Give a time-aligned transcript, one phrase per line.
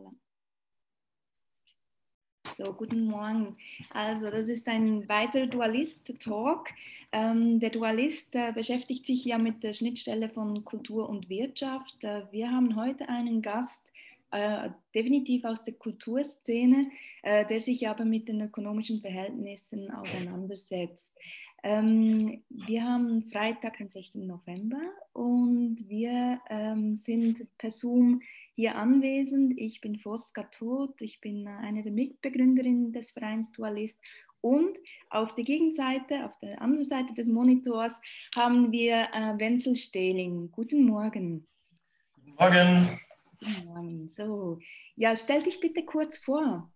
[0.00, 0.10] Voilà.
[2.56, 3.56] So, guten Morgen.
[3.90, 6.68] Also, das ist ein weiterer Dualist-Talk.
[7.12, 12.02] Ähm, der Dualist äh, beschäftigt sich ja mit der Schnittstelle von Kultur und Wirtschaft.
[12.04, 13.90] Äh, wir haben heute einen Gast,
[14.30, 16.90] äh, definitiv aus der Kulturszene,
[17.22, 21.16] äh, der sich aber mit den ökonomischen Verhältnissen auseinandersetzt.
[21.62, 24.26] Ähm, wir haben Freitag, den 16.
[24.26, 24.80] November
[25.12, 28.22] und wir ähm, sind per Zoom
[28.54, 29.54] hier anwesend.
[29.56, 34.00] Ich bin Fosca Todt, ich bin äh, eine der Mitbegründerinnen des Vereins Dualist
[34.40, 34.78] und
[35.10, 38.00] auf der Gegenseite, auf der anderen Seite des Monitors
[38.34, 40.50] haben wir äh, Wenzel Stehling.
[40.50, 41.46] Guten Morgen.
[42.14, 43.00] Guten Morgen.
[43.38, 44.08] Guten Morgen.
[44.08, 44.58] So,
[44.96, 46.72] ja, stell dich bitte kurz vor.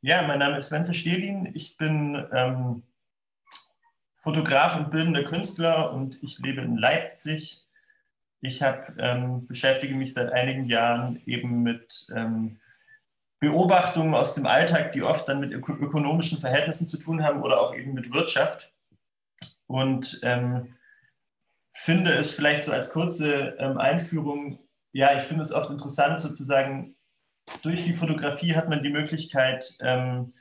[0.00, 1.50] Ja, mein Name ist Wenzel Stehling.
[1.54, 2.82] Ich bin ähm,
[4.14, 7.67] Fotograf und bildender Künstler und ich lebe in Leipzig.
[8.40, 12.60] Ich hab, ähm, beschäftige mich seit einigen Jahren eben mit ähm,
[13.40, 17.60] Beobachtungen aus dem Alltag, die oft dann mit öko ökonomischen Verhältnissen zu tun haben oder
[17.60, 18.72] auch eben mit Wirtschaft.
[19.66, 20.74] Und ähm,
[21.70, 24.58] finde es vielleicht so als kurze ähm, Einführung,
[24.92, 26.96] ja, ich finde es oft interessant sozusagen,
[27.62, 30.32] durch die Fotografie hat man die Möglichkeit, ähm,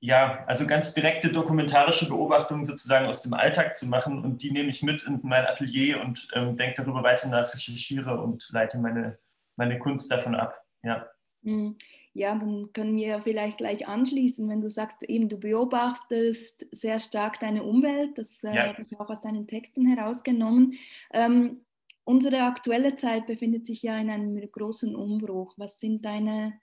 [0.00, 4.68] ja, also ganz direkte dokumentarische Beobachtungen sozusagen aus dem Alltag zu machen und die nehme
[4.68, 9.18] ich mit in mein Atelier und ähm, denke darüber weiter nach, recherchiere und leite meine,
[9.56, 10.64] meine Kunst davon ab.
[10.82, 11.06] Ja.
[11.42, 11.76] Hm.
[12.14, 17.38] Ja, dann können wir vielleicht gleich anschließen, wenn du sagst, eben du beobachtest sehr stark
[17.38, 18.66] deine Umwelt, das äh, ja.
[18.68, 20.74] habe ich auch aus deinen Texten herausgenommen.
[21.12, 21.64] Ähm,
[22.04, 25.54] unsere aktuelle Zeit befindet sich ja in einem großen Umbruch.
[25.58, 26.54] Was sind deine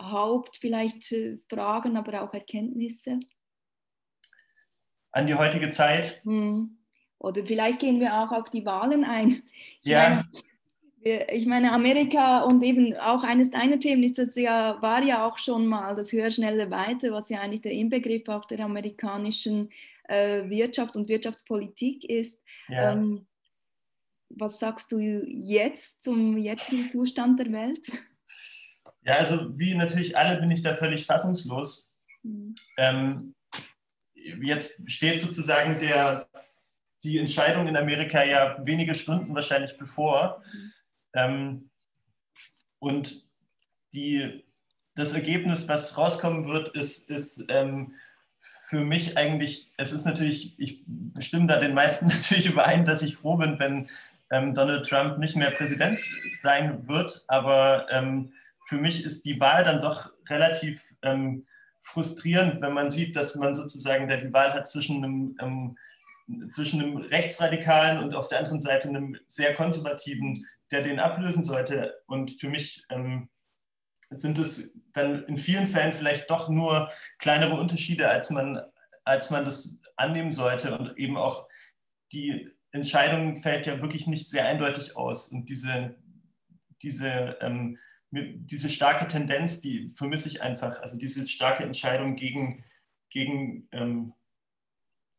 [0.00, 1.14] Haupt vielleicht
[1.48, 3.20] Fragen, aber auch Erkenntnisse?
[5.12, 6.20] An die heutige Zeit?
[6.24, 6.78] Hm.
[7.18, 9.42] Oder vielleicht gehen wir auch auf die Wahlen ein.
[9.82, 10.24] Ich ja.
[11.02, 15.26] Meine, ich meine, Amerika und eben auch eines deiner Themen ist das ja, war ja
[15.26, 19.70] auch schon mal das höher, schnelle, weiter, was ja eigentlich der Inbegriff auch der amerikanischen
[20.04, 22.42] äh, Wirtschaft und Wirtschaftspolitik ist.
[22.68, 22.92] Ja.
[22.92, 23.26] Ähm,
[24.30, 27.90] was sagst du jetzt zum jetzigen Zustand der Welt?
[29.08, 31.90] Ja, also wie natürlich alle bin ich da völlig fassungslos.
[32.22, 32.56] Mhm.
[32.76, 33.34] Ähm,
[34.12, 36.28] jetzt steht sozusagen der,
[37.02, 40.42] die Entscheidung in Amerika ja wenige Stunden wahrscheinlich bevor.
[40.52, 40.72] Mhm.
[41.14, 41.70] Ähm,
[42.80, 43.22] und
[43.94, 44.44] die,
[44.94, 47.94] das Ergebnis, was rauskommen wird, ist, ist ähm,
[48.68, 50.84] für mich eigentlich, es ist natürlich, ich
[51.20, 53.88] stimme da den meisten natürlich überein, dass ich froh bin, wenn
[54.30, 56.04] ähm, Donald Trump nicht mehr Präsident
[56.34, 58.34] sein wird, aber ähm,
[58.68, 61.46] für mich ist die Wahl dann doch relativ ähm,
[61.80, 66.98] frustrierend, wenn man sieht, dass man sozusagen die Wahl hat zwischen einem, ähm, zwischen einem
[66.98, 71.94] Rechtsradikalen und auf der anderen Seite einem sehr konservativen, der den ablösen sollte.
[72.06, 73.30] Und für mich ähm,
[74.10, 78.60] sind es dann in vielen Fällen vielleicht doch nur kleinere Unterschiede, als man,
[79.02, 80.76] als man das annehmen sollte.
[80.76, 81.48] Und eben auch
[82.12, 85.28] die Entscheidung fällt ja wirklich nicht sehr eindeutig aus.
[85.28, 85.94] Und diese,
[86.82, 87.78] diese ähm,
[88.10, 92.64] diese starke Tendenz, die vermisse ich einfach, also diese starke Entscheidung gegen,
[93.10, 94.14] gegen, ähm,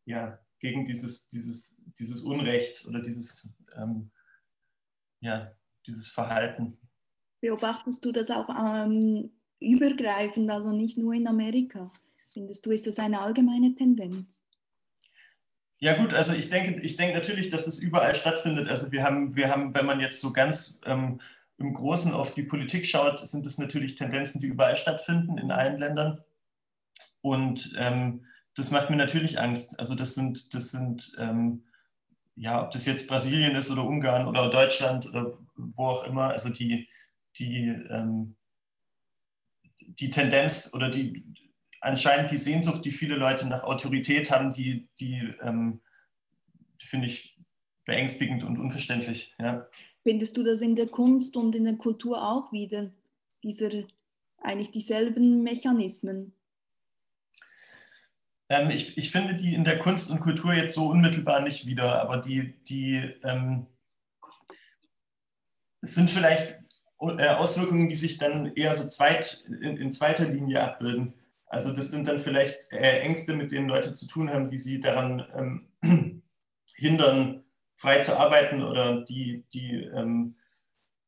[0.05, 4.09] ja, gegen dieses, dieses, dieses Unrecht oder dieses, ähm,
[5.21, 5.51] ja,
[5.85, 6.77] dieses Verhalten.
[7.41, 11.91] Beobachtest du das auch ähm, übergreifend, also nicht nur in Amerika?
[12.33, 14.43] Findest du, ist das eine allgemeine Tendenz?
[15.77, 18.67] Ja gut, also ich denke, ich denke natürlich, dass es überall stattfindet.
[18.67, 21.21] Also wir haben, wir haben, wenn man jetzt so ganz ähm,
[21.59, 25.77] im Großen auf die Politik schaut, sind es natürlich Tendenzen, die überall stattfinden, in allen
[25.77, 26.23] Ländern.
[27.21, 28.25] Und ähm,
[28.55, 29.79] das macht mir natürlich Angst.
[29.79, 31.63] Also das sind, das sind ähm,
[32.39, 36.49] ja, ob das jetzt Brasilien ist oder Ungarn oder Deutschland oder wo auch immer, also
[36.49, 36.87] die,
[37.37, 38.35] die, ähm,
[39.81, 41.25] die Tendenz oder die
[41.81, 45.81] anscheinend die Sehnsucht, die viele Leute nach Autorität haben, die, die, ähm,
[46.81, 47.37] die finde ich
[47.83, 49.35] beängstigend und unverständlich.
[49.37, 49.67] Ja.
[50.09, 52.89] Findest du das in der Kunst und in der Kultur auch wieder,
[53.43, 53.69] dieser,
[54.39, 56.33] eigentlich dieselben Mechanismen?
[58.49, 62.01] Ähm, ich, ich finde die in der Kunst und Kultur jetzt so unmittelbar nicht wieder,
[62.01, 63.67] aber die, die ähm,
[65.81, 66.57] es sind vielleicht
[67.01, 71.13] äh, Auswirkungen, die sich dann eher so zweit, in, in, zweiter Linie abbilden.
[71.45, 74.79] Also das sind dann vielleicht äh, Ängste, mit denen Leute zu tun haben, die sie
[74.79, 76.23] daran ähm,
[76.73, 77.43] hindern,
[77.79, 80.35] frei zu arbeiten oder die, die ähm,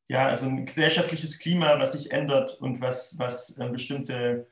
[0.08, 4.46] ja, also ein gesellschaftliches Klima, was sich ändert und was, was äh, bestimmte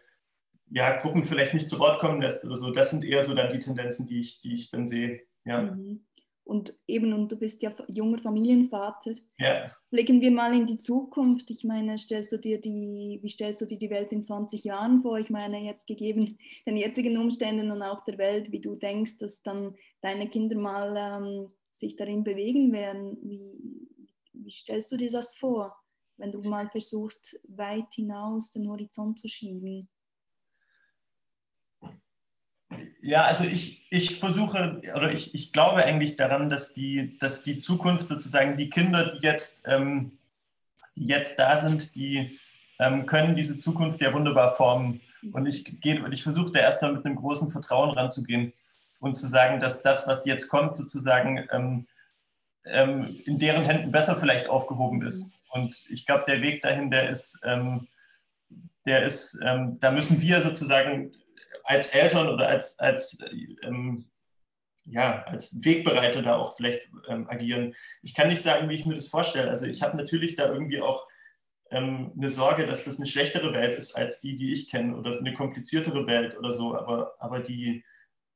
[0.70, 2.70] ja, Gruppen vielleicht nicht zu Wort kommen lässt oder so.
[2.72, 5.22] Das sind eher so dann die Tendenzen, die ich, die ich dann sehe.
[5.46, 5.62] Ja.
[5.62, 6.04] Mhm.
[6.44, 9.12] und eben, und du bist ja junger Familienvater.
[9.38, 9.70] Ja.
[9.90, 11.50] Blicken wir mal in die Zukunft.
[11.50, 15.00] Ich meine, stellst du dir die, wie stellst du dir die Welt in 20 Jahren
[15.00, 15.18] vor?
[15.18, 19.42] Ich meine, jetzt gegeben den jetzigen Umständen und auch der Welt, wie du denkst, dass
[19.42, 21.48] dann deine Kinder mal ähm,
[21.80, 23.18] sich darin bewegen werden.
[23.22, 23.88] Wie,
[24.32, 25.76] wie stellst du dir das vor,
[26.18, 29.88] wenn du mal versuchst, weit hinaus den Horizont zu schieben?
[33.02, 37.58] Ja, also ich, ich versuche oder ich, ich glaube eigentlich daran, dass die, dass die
[37.58, 40.18] Zukunft sozusagen die Kinder, die jetzt, ähm,
[40.94, 42.38] die jetzt da sind, die
[42.78, 45.00] ähm, können diese Zukunft ja wunderbar formen.
[45.32, 48.52] Und ich, ich versuche da erstmal mit einem großen Vertrauen ranzugehen
[49.00, 51.86] und zu sagen, dass das, was jetzt kommt, sozusagen ähm,
[52.64, 55.38] ähm in deren Händen besser vielleicht aufgehoben ist.
[55.50, 57.88] Und ich glaube, der Weg dahin, der ist, ähm,
[58.86, 61.12] der ist, ähm, da müssen wir sozusagen
[61.64, 63.18] als Eltern oder als, als,
[63.62, 64.06] ähm,
[64.84, 67.74] ja, als Wegbereiter da auch vielleicht ähm, agieren.
[68.02, 69.50] Ich kann nicht sagen, wie ich mir das vorstelle.
[69.50, 71.06] Also ich habe natürlich da irgendwie auch
[71.72, 75.32] eine Sorge, dass das eine schlechtere Welt ist als die, die ich kenne oder eine
[75.32, 76.76] kompliziertere Welt oder so.
[76.76, 77.84] Aber, aber die,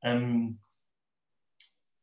[0.04, 0.58] ähm,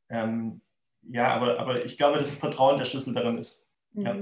[0.10, 0.62] ähm,
[1.04, 3.72] ja, aber, aber ich glaube, dass das Vertrauen der Schlüssel darin ist.
[3.94, 4.06] Mhm.
[4.06, 4.16] Ja.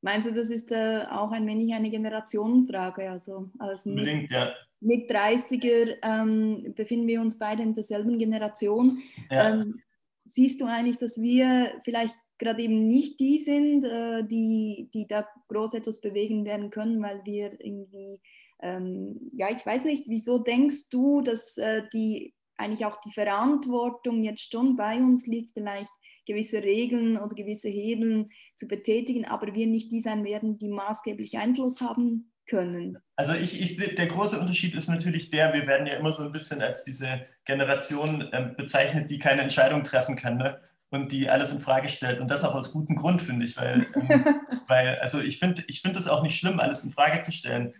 [0.00, 3.10] Meinst du, das ist äh, auch ein wenig eine Generationenfrage?
[3.10, 4.52] Also als Unbedingt, ja
[4.82, 9.00] mit 30er ähm, befinden wir uns beide in derselben Generation.
[9.30, 9.50] Ja.
[9.50, 9.80] Ähm,
[10.24, 15.26] siehst du eigentlich, dass wir vielleicht gerade eben nicht die sind, äh, die, die da
[15.48, 18.20] groß etwas bewegen werden können, weil wir irgendwie,
[18.60, 24.22] ähm, ja, ich weiß nicht, wieso denkst du, dass äh, die eigentlich auch die Verantwortung
[24.22, 25.90] jetzt schon bei uns liegt, vielleicht
[26.26, 31.38] gewisse Regeln oder gewisse Hebeln zu betätigen, aber wir nicht die sein werden, die maßgeblich
[31.38, 32.98] Einfluss haben können.
[33.16, 36.24] Also ich, ich sehe, der große Unterschied ist natürlich der, wir werden ja immer so
[36.24, 40.60] ein bisschen als diese Generation äh, bezeichnet, die keine Entscheidung treffen kann ne?
[40.90, 42.20] und die alles in Frage stellt.
[42.20, 44.24] Und das auch aus gutem Grund, finde ich, weil, ähm,
[44.68, 47.72] weil also ich finde ich find es auch nicht schlimm, alles in Frage zu stellen.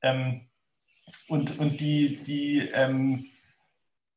[0.00, 0.48] Ähm,
[1.28, 3.26] und, und die, die, ähm,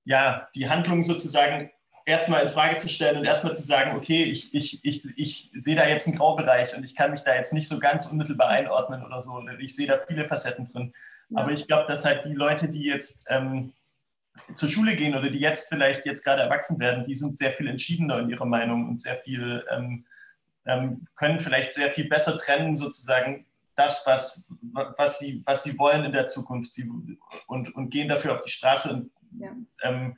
[0.07, 1.69] ja, die Handlung sozusagen
[2.06, 5.75] erstmal in Frage zu stellen und erstmal zu sagen, okay, ich, ich, ich, ich sehe
[5.75, 9.06] da jetzt einen Graubereich und ich kann mich da jetzt nicht so ganz unmittelbar einordnen
[9.06, 9.44] oder so.
[9.59, 10.94] Ich sehe da viele Facetten drin.
[11.30, 11.39] Ja.
[11.39, 13.74] Aber ich glaube, dass halt die Leute, die jetzt ähm,
[14.56, 17.68] zur Schule gehen oder die jetzt vielleicht jetzt gerade erwachsen werden, die sind sehr viel
[17.68, 20.06] entschiedener in ihrer Meinung und sehr viel, ähm,
[20.65, 23.45] ähm, können vielleicht sehr viel besser trennen, sozusagen
[23.75, 24.48] das, was,
[24.98, 26.89] was, sie, was sie wollen in der Zukunft sie,
[27.45, 29.56] und, und gehen dafür auf die Straße und ja.
[29.83, 30.18] Ähm,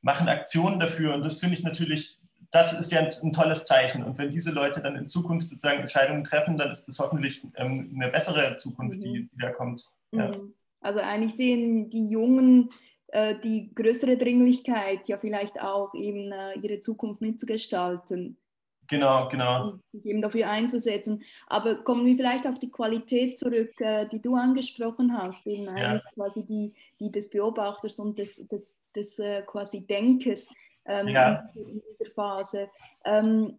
[0.00, 1.14] machen Aktionen dafür.
[1.14, 2.18] Und das finde ich natürlich,
[2.50, 4.04] das ist ja ein, ein, tolles Zeichen.
[4.04, 7.92] Und wenn diese Leute dann in Zukunft sozusagen Entscheidungen treffen, dann ist das hoffentlich ähm,
[7.94, 9.02] eine bessere Zukunft, mhm.
[9.02, 9.88] die, die da kommt.
[10.12, 10.28] Ja.
[10.28, 10.54] Mhm.
[10.80, 12.70] Also eigentlich sehen die Jungen
[13.08, 18.36] äh, die größere Dringlichkeit, ja vielleicht auch eben äh, ihre Zukunft mitzugestalten.
[18.88, 19.74] Genau, genau.
[19.92, 21.22] Sich eben dafür einzusetzen.
[21.46, 26.00] Aber kommen wir vielleicht auf die Qualität zurück, äh, die du angesprochen hast, eben ja.
[26.14, 30.48] quasi die, die des Beobachters und des, des, des äh, quasi Denkers
[30.86, 31.48] ähm, ja.
[31.54, 32.68] in dieser Phase.
[33.04, 33.58] Ähm,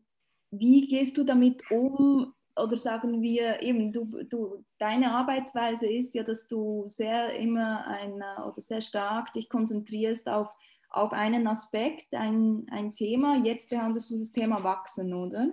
[0.51, 2.33] wie gehst du damit um?
[2.55, 8.15] Oder sagen wir eben, du, du, deine Arbeitsweise ist ja, dass du sehr immer ein,
[8.15, 10.49] oder sehr stark dich konzentrierst auf
[10.89, 13.37] auf einen Aspekt, ein, ein Thema.
[13.43, 15.47] Jetzt behandelst du das Thema Wachsen, oder?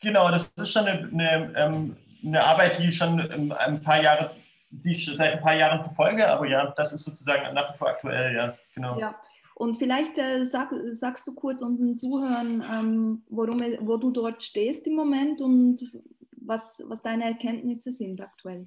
[0.00, 4.30] Genau, das ist schon eine, eine, ähm, eine Arbeit, die ich schon ein paar Jahre,
[4.70, 7.88] die ich seit ein paar Jahren verfolge, aber ja, das ist sozusagen nach wie vor
[7.88, 8.98] aktuell, ja, genau.
[8.98, 9.20] Ja.
[9.54, 14.86] Und vielleicht äh, sag, sagst du kurz unseren Zuhörern, ähm, worum, wo du dort stehst
[14.86, 15.84] im Moment und
[16.44, 18.66] was, was deine Erkenntnisse sind aktuell.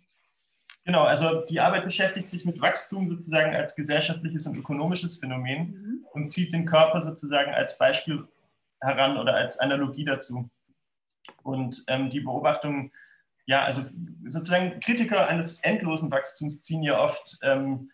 [0.85, 6.05] Genau, also die Arbeit beschäftigt sich mit Wachstum sozusagen als gesellschaftliches und ökonomisches Phänomen mhm.
[6.13, 8.27] und zieht den Körper sozusagen als Beispiel
[8.79, 10.47] heran oder als Analogie dazu.
[11.41, 12.91] Und ähm, die Beobachtung,
[13.47, 13.81] ja, also
[14.27, 17.91] sozusagen Kritiker eines endlosen Wachstums ziehen ja oft ähm,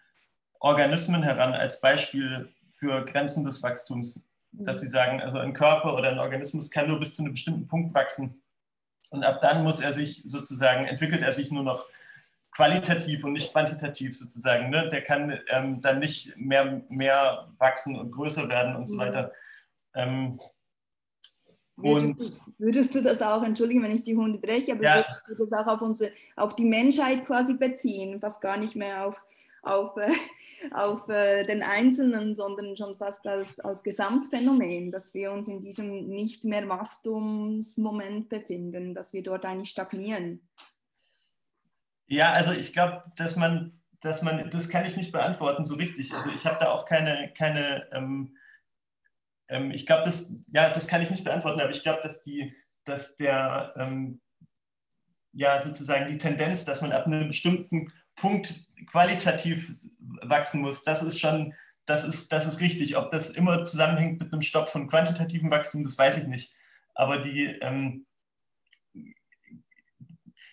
[0.60, 4.28] Organismen heran als Beispiel für Grenzen des Wachstums.
[4.52, 4.66] Mhm.
[4.66, 7.68] Dass sie sagen, also ein Körper oder ein Organismus kann nur bis zu einem bestimmten
[7.68, 8.42] Punkt wachsen.
[9.12, 11.86] Und ab dann muss er sich sozusagen, entwickelt er sich nur noch
[12.52, 14.70] qualitativ und nicht quantitativ sozusagen.
[14.70, 14.90] Ne?
[14.90, 19.00] Der kann ähm, dann nicht mehr, mehr wachsen und größer werden und so mhm.
[19.00, 19.32] weiter.
[19.96, 20.40] Ähm,
[21.78, 24.96] würdest, du, würdest, du, das auch, entschuldigen, wenn ich die Hunde breche, aber ja.
[24.96, 29.06] würdest du das auch auf, unsere, auf die Menschheit quasi beziehen, fast gar nicht mehr
[29.06, 29.16] auf,
[29.64, 30.12] auf, äh,
[30.74, 36.08] auf äh, den Einzelnen, sondern schon fast als, als Gesamtphänomen, dass wir uns in diesem
[36.10, 40.42] nicht mehr Wachstumsmoment befinden, dass wir dort eigentlich stagnieren?
[42.12, 46.14] Ja, also ich glaube, dass man, dass man, das kann ich nicht beantworten so richtig.
[46.14, 48.36] Also ich habe da auch keine, keine, ähm,
[49.48, 52.54] ähm, ich glaube, das, ja, das kann ich nicht beantworten, aber ich glaube, dass, die,
[52.84, 54.20] dass der, ähm,
[55.32, 61.18] ja, sozusagen die Tendenz, dass man ab einem bestimmten Punkt qualitativ wachsen muss, das ist
[61.18, 61.54] schon,
[61.86, 62.98] das ist, das ist richtig.
[62.98, 66.54] Ob das immer zusammenhängt mit einem Stopp von quantitativem Wachstum, das weiß ich nicht.
[66.94, 68.06] Aber die, ähm,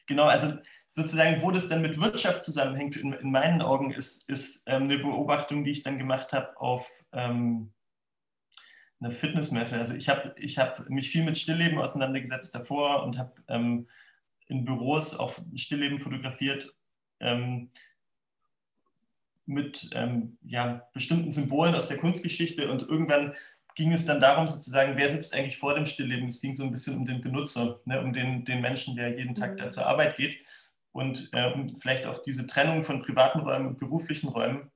[0.06, 0.56] genau, also
[0.90, 4.98] sozusagen, wo das dann mit Wirtschaft zusammenhängt, in, in meinen Augen, ist, ist ähm, eine
[4.98, 7.72] Beobachtung, die ich dann gemacht habe auf ähm,
[9.00, 9.78] einer Fitnessmesse.
[9.78, 13.86] Also ich habe ich hab mich viel mit Stillleben auseinandergesetzt davor und habe ähm,
[14.46, 16.74] in Büros auch Stillleben fotografiert
[17.20, 17.70] ähm,
[19.44, 23.34] mit ähm, ja, bestimmten Symbolen aus der Kunstgeschichte und irgendwann
[23.74, 26.26] ging es dann darum, sozusagen, wer sitzt eigentlich vor dem Stillleben?
[26.26, 29.36] Es ging so ein bisschen um den Benutzer, ne, um den, den Menschen, der jeden
[29.36, 29.70] Tag da mhm.
[29.70, 30.38] zur Arbeit geht
[30.92, 34.70] und äh, vielleicht auch diese Trennung von privaten Räumen und beruflichen Räumen,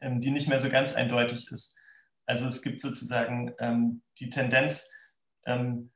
[0.00, 1.78] ähm, die nicht mehr so ganz eindeutig ist.
[2.26, 4.90] Also es gibt sozusagen ähm, die Tendenz,
[5.46, 5.90] ähm,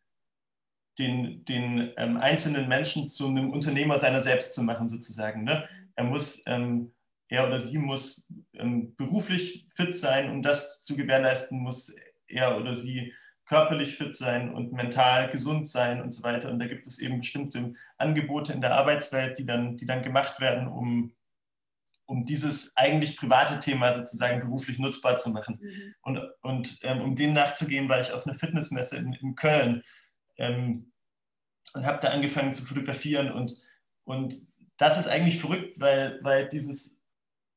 [0.98, 5.44] den, den ähm, einzelnen Menschen zu einem Unternehmer seiner selbst zu machen, sozusagen.
[5.44, 5.68] Ne?
[5.96, 6.92] Er muss, ähm,
[7.28, 11.94] er oder sie muss ähm, beruflich fit sein, um das zu gewährleisten, muss
[12.28, 13.12] er oder sie
[13.46, 16.50] körperlich fit sein und mental gesund sein und so weiter.
[16.50, 20.40] Und da gibt es eben bestimmte Angebote in der Arbeitswelt, die dann, die dann gemacht
[20.40, 21.14] werden, um,
[22.06, 25.58] um dieses eigentlich private Thema sozusagen beruflich nutzbar zu machen.
[25.60, 25.94] Mhm.
[26.02, 29.82] Und, und ähm, um dem nachzugehen, war ich auf einer Fitnessmesse in, in Köln
[30.38, 30.92] ähm,
[31.74, 33.30] und habe da angefangen zu fotografieren.
[33.30, 33.56] Und,
[34.04, 34.34] und
[34.78, 37.02] das ist eigentlich verrückt, weil, weil dieses,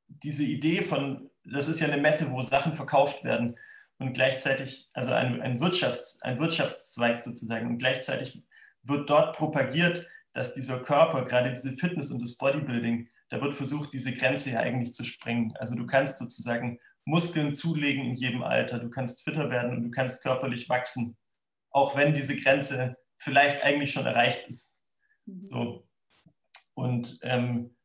[0.08, 3.56] diese Idee von, das ist ja eine Messe, wo Sachen verkauft werden
[4.00, 8.44] und gleichzeitig, also ein, ein, Wirtschafts-, ein Wirtschaftszweig sozusagen, und gleichzeitig
[8.84, 13.92] wird dort propagiert, dass dieser Körper, gerade diese Fitness und das Bodybuilding, da wird versucht,
[13.94, 15.54] diese Grenze ja eigentlich zu sprengen.
[15.58, 19.92] Also du kannst sozusagen Muskeln zulegen in jedem Alter, du kannst fitter werden und du
[19.92, 21.18] kannst körperlich wachsen,
[21.72, 24.78] auch wenn diese Grenze vielleicht eigentlich schon erreicht ist.
[25.26, 25.48] Mhm.
[25.48, 25.88] So.
[26.74, 27.76] Und ähm,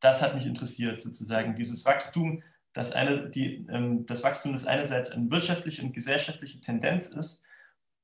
[0.00, 5.10] das hat mich interessiert, sozusagen, dieses Wachstum, dass eine, die, ähm, das Wachstum das einerseits
[5.10, 7.44] eine wirtschaftliche und gesellschaftliche Tendenz ist,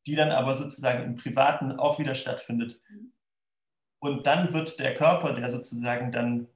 [0.07, 2.81] die dann aber sozusagen im Privaten auch wieder stattfindet.
[4.01, 6.49] Und dann wird der Körper, der sozusagen dann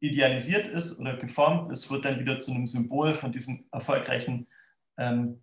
[0.00, 4.46] idealisiert ist oder geformt ist, wird dann wieder zu einem Symbol von diesem erfolgreichen
[4.98, 5.42] ähm,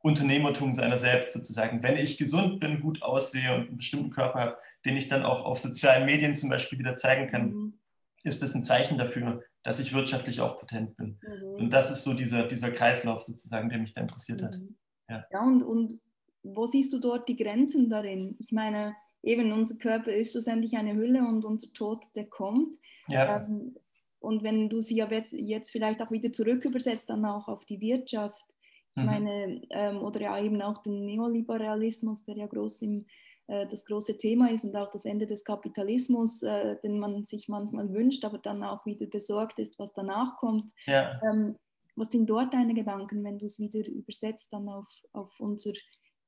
[0.00, 1.82] Unternehmertum seiner selbst sozusagen.
[1.82, 5.44] Wenn ich gesund bin, gut aussehe und einen bestimmten Körper habe, den ich dann auch
[5.44, 7.78] auf sozialen Medien zum Beispiel wieder zeigen kann, mhm.
[8.22, 11.18] ist das ein Zeichen dafür, dass ich wirtschaftlich auch potent bin.
[11.22, 11.54] Mhm.
[11.64, 14.56] Und das ist so dieser, dieser Kreislauf sozusagen, der mich da interessiert hat.
[14.56, 14.76] Mhm.
[15.08, 15.94] Ja, ja und, und
[16.42, 18.36] wo siehst du dort die Grenzen darin?
[18.38, 22.76] Ich meine, eben unser Körper ist schlussendlich eine Hülle und unser Tod, der kommt.
[23.08, 23.42] Ja.
[23.42, 23.76] Ähm,
[24.20, 27.64] und wenn du sie ja jetzt, jetzt vielleicht auch wieder zurück übersetzt, dann auch auf
[27.64, 28.54] die Wirtschaft,
[28.96, 29.06] ich mhm.
[29.06, 33.04] meine, ähm, oder ja eben auch den Neoliberalismus, der ja groß im
[33.48, 37.92] das große Thema ist und auch das Ende des Kapitalismus, äh, den man sich manchmal
[37.92, 40.70] wünscht, aber dann auch wieder besorgt ist, was danach kommt.
[40.84, 41.20] Ja.
[41.22, 41.56] Ähm,
[41.96, 45.72] was sind dort deine Gedanken, wenn du es wieder übersetzt dann auf, auf unser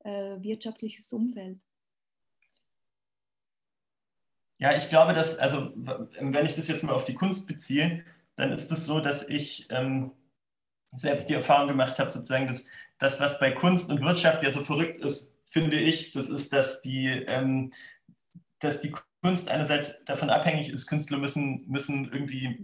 [0.04, 1.58] äh, wirtschaftliches Umfeld?
[4.58, 8.04] Ja, ich glaube, dass, also wenn ich das jetzt mal auf die Kunst beziehe,
[8.36, 10.12] dann ist es so, dass ich ähm,
[10.92, 12.66] selbst die Erfahrung gemacht habe, sozusagen, dass
[12.98, 16.80] das, was bei Kunst und Wirtschaft ja so verrückt ist, finde ich, das ist, dass
[16.80, 17.70] die, ähm,
[18.60, 22.58] dass die Kunst einerseits davon abhängig ist, Künstler müssen, müssen irgendwie.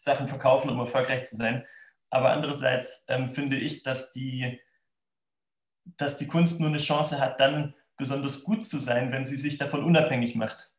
[0.00, 1.64] Sachen verkaufen, um erfolgreich zu sein.
[2.08, 4.58] Aber andererseits ähm, finde ich, dass die,
[5.84, 9.58] dass die Kunst nur eine Chance hat, dann besonders gut zu sein, wenn sie sich
[9.58, 10.72] davon unabhängig macht.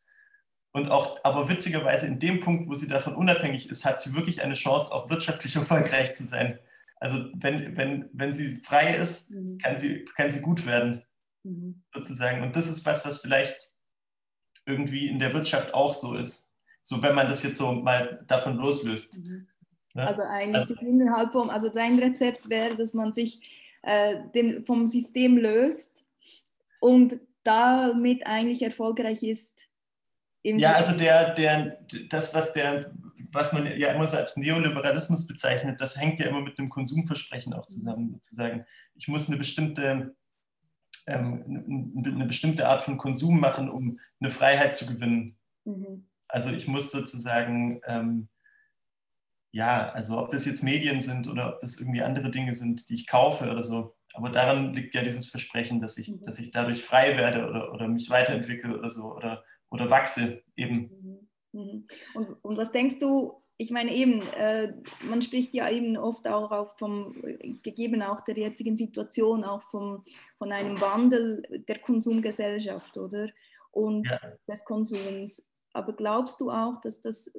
[0.74, 4.42] Und auch, aber witzigerweise in dem Punkt, wo sie davon unabhängig ist, hat sie wirklich
[4.42, 6.60] eine Chance, auch wirtschaftlich erfolgreich zu sein.
[7.00, 9.60] Also wenn, wenn, wenn sie frei ist, mhm.
[9.60, 11.04] kann sie, kann sie gut werden.
[11.44, 11.84] Mhm.
[11.94, 12.44] Sozusagen.
[12.44, 13.72] Und das ist was, was vielleicht
[14.66, 16.50] irgendwie in der Wirtschaft auch so ist.
[16.84, 19.18] So, wenn man das jetzt so mal davon loslöst.
[19.18, 19.48] Mhm.
[19.94, 20.08] Ne?
[20.08, 23.42] Also eigentlich also, innerhalb vom, also dein Rezept wäre, dass man sich
[23.82, 26.04] äh, dem, vom System löst
[26.80, 29.68] und damit eigentlich erfolgreich ist.
[30.44, 32.94] ja, also der, der, das, was der,
[33.32, 37.54] was man ja immer so als Neoliberalismus bezeichnet, das hängt ja immer mit einem Konsumversprechen
[37.54, 38.66] auch zusammen, sozusagen.
[38.96, 40.16] Ich muss eine bestimmte
[41.08, 45.38] ähm, eine bestimmte Art von Konsum machen, um eine Freiheit zu gewinnen.
[45.66, 46.08] Mhm.
[46.28, 48.30] Also ich muss sozusagen, ähm,
[49.52, 52.94] ja, also ob das jetzt Medien sind oder ob das irgendwie andere Dinge sind, die
[52.94, 56.22] ich kaufe oder so, aber daran liegt ja dieses Versprechen, dass ich, mhm.
[56.24, 61.28] dass ich dadurch frei werde oder, oder mich weiterentwickle oder so oder, oder wachse eben.
[61.52, 61.62] Mhm.
[61.62, 61.88] mhm.
[62.14, 64.74] Und, und was denkst du, ich meine eben, äh,
[65.08, 67.14] man spricht ja eben oft auch, auch vom,
[67.62, 70.04] gegeben auch der jetzigen Situation, auch vom,
[70.40, 73.30] von einem Wandel der Konsumgesellschaft, oder?
[73.70, 74.20] Und ja.
[74.48, 75.48] des Konsums.
[75.74, 77.32] Aber glaubst du auch, dass das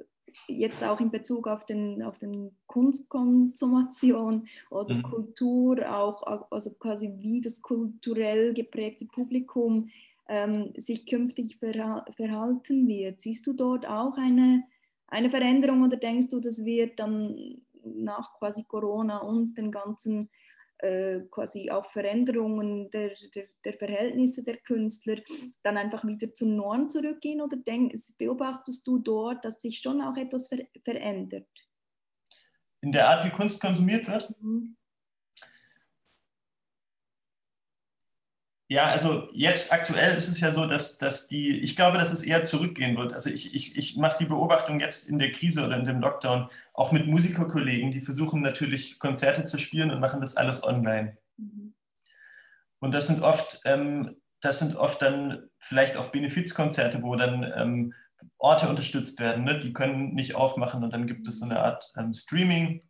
[0.47, 5.03] jetzt auch in Bezug auf den, auf den Kunstkonsumation oder mhm.
[5.03, 9.89] Kultur, auch also quasi wie das kulturell geprägte Publikum
[10.29, 13.19] ähm, sich künftig verhalten wird?
[13.19, 14.63] Siehst du dort auch eine
[15.07, 20.29] eine Veränderung oder denkst du, das wird dann nach quasi Corona und den ganzen
[20.79, 25.17] äh, quasi auch Veränderungen der, der, der, Verhältnisse der Künstler
[25.61, 30.17] dann einfach wieder zur Norm zurückgehen oder denk, beobachtest du dort, dass sich schon auch
[30.17, 31.47] etwas ver verändert?
[32.81, 34.33] In der Art, wie Kunst konsumiert wird?
[34.41, 34.75] Mhm.
[38.73, 42.23] Ja, also jetzt aktuell ist es ja so, dass, dass die, ich glaube, dass es
[42.23, 43.13] eher zurückgehen wird.
[43.13, 46.49] Also ich, ich, ich mache die Beobachtung jetzt in der Krise oder in dem Lockdown
[46.73, 51.19] auch mit Musikerkollegen, die versuchen natürlich Konzerte zu spielen und machen das alles online.
[51.37, 51.75] Mhm.
[52.79, 57.93] Und das sind oft, ähm, das sind oft dann vielleicht auch Benefizkonzerte, wo dann ähm,
[58.39, 59.43] Orte unterstützt werden.
[59.43, 59.59] Ne?
[59.59, 62.81] Die können nicht aufmachen und dann gibt es so eine Art ähm, Streaming.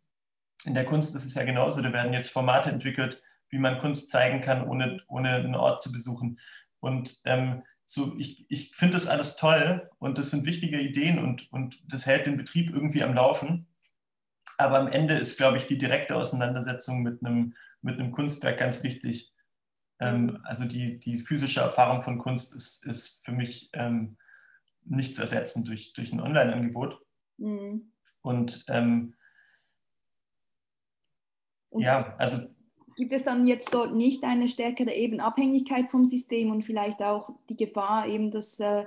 [0.64, 3.20] In der Kunst ist es ja genauso, da werden jetzt Formate entwickelt,
[3.54, 6.40] wie man Kunst zeigen kann, ohne, ohne einen Ort zu besuchen.
[6.80, 11.52] Und ähm, so, ich, ich finde das alles toll und das sind wichtige Ideen und,
[11.52, 13.66] und das hält den Betrieb irgendwie am Laufen.
[14.58, 18.82] Aber am Ende ist, glaube ich, die direkte Auseinandersetzung mit einem, mit einem Kunstwerk ganz
[18.82, 19.32] wichtig.
[20.00, 24.16] Ähm, also die, die physische Erfahrung von Kunst ist, ist für mich ähm,
[24.84, 27.00] nicht zu ersetzen durch, durch ein Online-Angebot.
[27.38, 27.92] Mhm.
[28.22, 29.14] Und, ähm,
[31.70, 32.53] und ja, also
[32.96, 37.30] gibt es dann jetzt dort nicht eine stärkere eben Abhängigkeit vom System und vielleicht auch
[37.48, 38.84] die Gefahr eben, dass äh,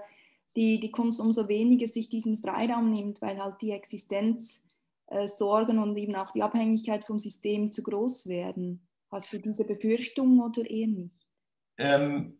[0.55, 5.97] die, die Kunst umso weniger sich diesen Freiraum nimmt, weil halt die Existenzsorgen äh, und
[5.97, 8.81] eben auch die Abhängigkeit vom System zu groß werden.
[9.11, 11.29] Hast du diese Befürchtung oder eher nicht?
[11.77, 12.37] Ähm,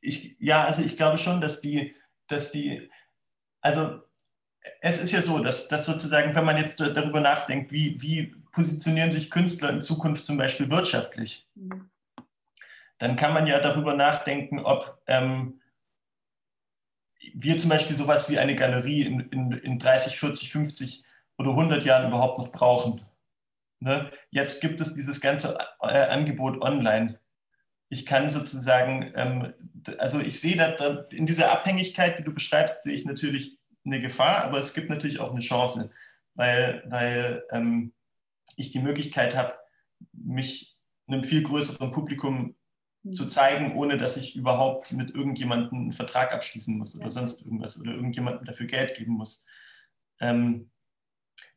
[0.00, 1.94] ich, ja, also ich glaube schon, dass die,
[2.26, 2.90] dass die,
[3.60, 4.00] also
[4.80, 9.10] es ist ja so, dass, dass sozusagen, wenn man jetzt darüber nachdenkt, wie, wie positionieren
[9.10, 11.90] sich Künstler in Zukunft zum Beispiel wirtschaftlich, mhm.
[12.98, 15.60] dann kann man ja darüber nachdenken, ob ähm,
[17.34, 21.00] wir zum Beispiel sowas wie eine Galerie in, in, in 30, 40, 50
[21.38, 23.04] oder 100 Jahren überhaupt noch brauchen.
[23.80, 24.10] Ne?
[24.30, 27.18] Jetzt gibt es dieses ganze äh, Angebot online.
[27.88, 29.52] Ich kann sozusagen, ähm,
[29.98, 34.00] also ich sehe da, da in dieser Abhängigkeit, die du beschreibst, sehe ich natürlich eine
[34.00, 35.90] Gefahr, aber es gibt natürlich auch eine Chance,
[36.34, 37.92] weil, weil ähm,
[38.56, 39.54] ich die Möglichkeit habe,
[40.12, 42.54] mich einem viel größeren Publikum
[43.02, 43.12] mhm.
[43.12, 47.80] zu zeigen, ohne dass ich überhaupt mit irgendjemandem einen Vertrag abschließen muss oder sonst irgendwas
[47.80, 49.46] oder irgendjemandem dafür Geld geben muss.
[50.20, 50.70] Ähm,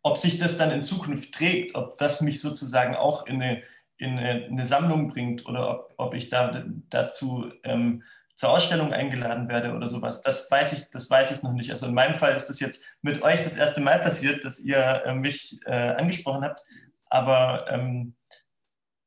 [0.02, 3.64] ob sich das dann in Zukunft trägt, ob das mich sozusagen auch in eine,
[3.98, 8.04] in eine, eine Sammlung bringt oder ob, ob ich da, dazu ähm,
[8.38, 10.22] zur Ausstellung eingeladen werde oder sowas.
[10.22, 11.72] Das weiß ich, das weiß ich noch nicht.
[11.72, 14.78] Also in meinem Fall ist das jetzt mit euch das erste Mal passiert, dass ihr
[14.78, 16.62] äh, mich äh, angesprochen habt.
[17.10, 18.14] Aber ähm,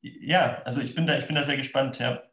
[0.00, 2.24] ja, also ich bin da, ich bin da sehr gespannt, ja.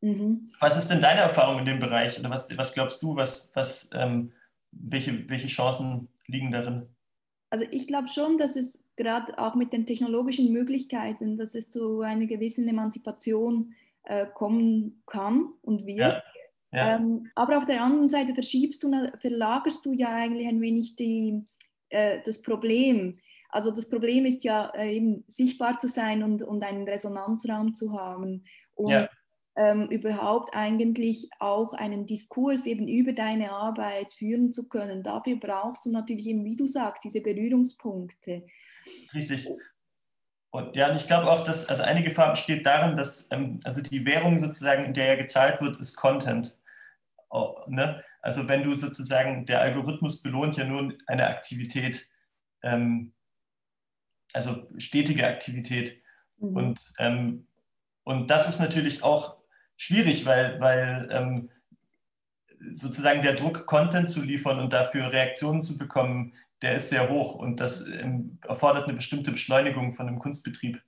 [0.00, 0.50] Mhm.
[0.58, 2.18] Was ist denn deine Erfahrung in dem Bereich?
[2.18, 4.32] Oder was, was glaubst du, was, was, ähm,
[4.70, 6.88] welche, welche Chancen liegen darin?
[7.50, 12.00] Also ich glaube schon, dass es gerade auch mit den technologischen Möglichkeiten, dass es zu
[12.00, 13.89] einer gewissen Emanzipation äh,
[14.34, 15.98] kommen kann und wird.
[15.98, 16.22] Ja.
[16.72, 16.96] Ja.
[16.96, 21.44] Ähm, aber auf der anderen Seite verschiebst du, verlagerst du ja eigentlich ein wenig die,
[21.88, 23.18] äh, das Problem.
[23.48, 27.92] Also das Problem ist ja äh, eben sichtbar zu sein und, und einen Resonanzraum zu
[27.98, 29.08] haben und ja.
[29.56, 35.02] ähm, überhaupt eigentlich auch einen Diskurs eben über deine Arbeit führen zu können.
[35.02, 38.46] Dafür brauchst du natürlich eben, wie du sagst, diese Berührungspunkte.
[39.12, 39.48] Richtig.
[40.50, 43.82] Und ja, und ich glaube auch, dass also eine Gefahr besteht darin, dass ähm, also
[43.82, 46.56] die Währung sozusagen, in der ja gezahlt wird, ist Content.
[47.30, 48.02] Oh, ne?
[48.20, 52.08] Also wenn du sozusagen, der Algorithmus belohnt ja nur eine Aktivität,
[52.62, 53.12] ähm,
[54.32, 56.02] also stetige Aktivität.
[56.38, 56.56] Mhm.
[56.56, 57.46] Und, ähm,
[58.02, 59.36] und das ist natürlich auch
[59.76, 61.50] schwierig, weil, weil ähm,
[62.72, 67.34] sozusagen der Druck, Content zu liefern und dafür Reaktionen zu bekommen, der ist sehr hoch
[67.34, 70.80] und das ähm, erfordert eine bestimmte Beschleunigung von einem Kunstbetrieb.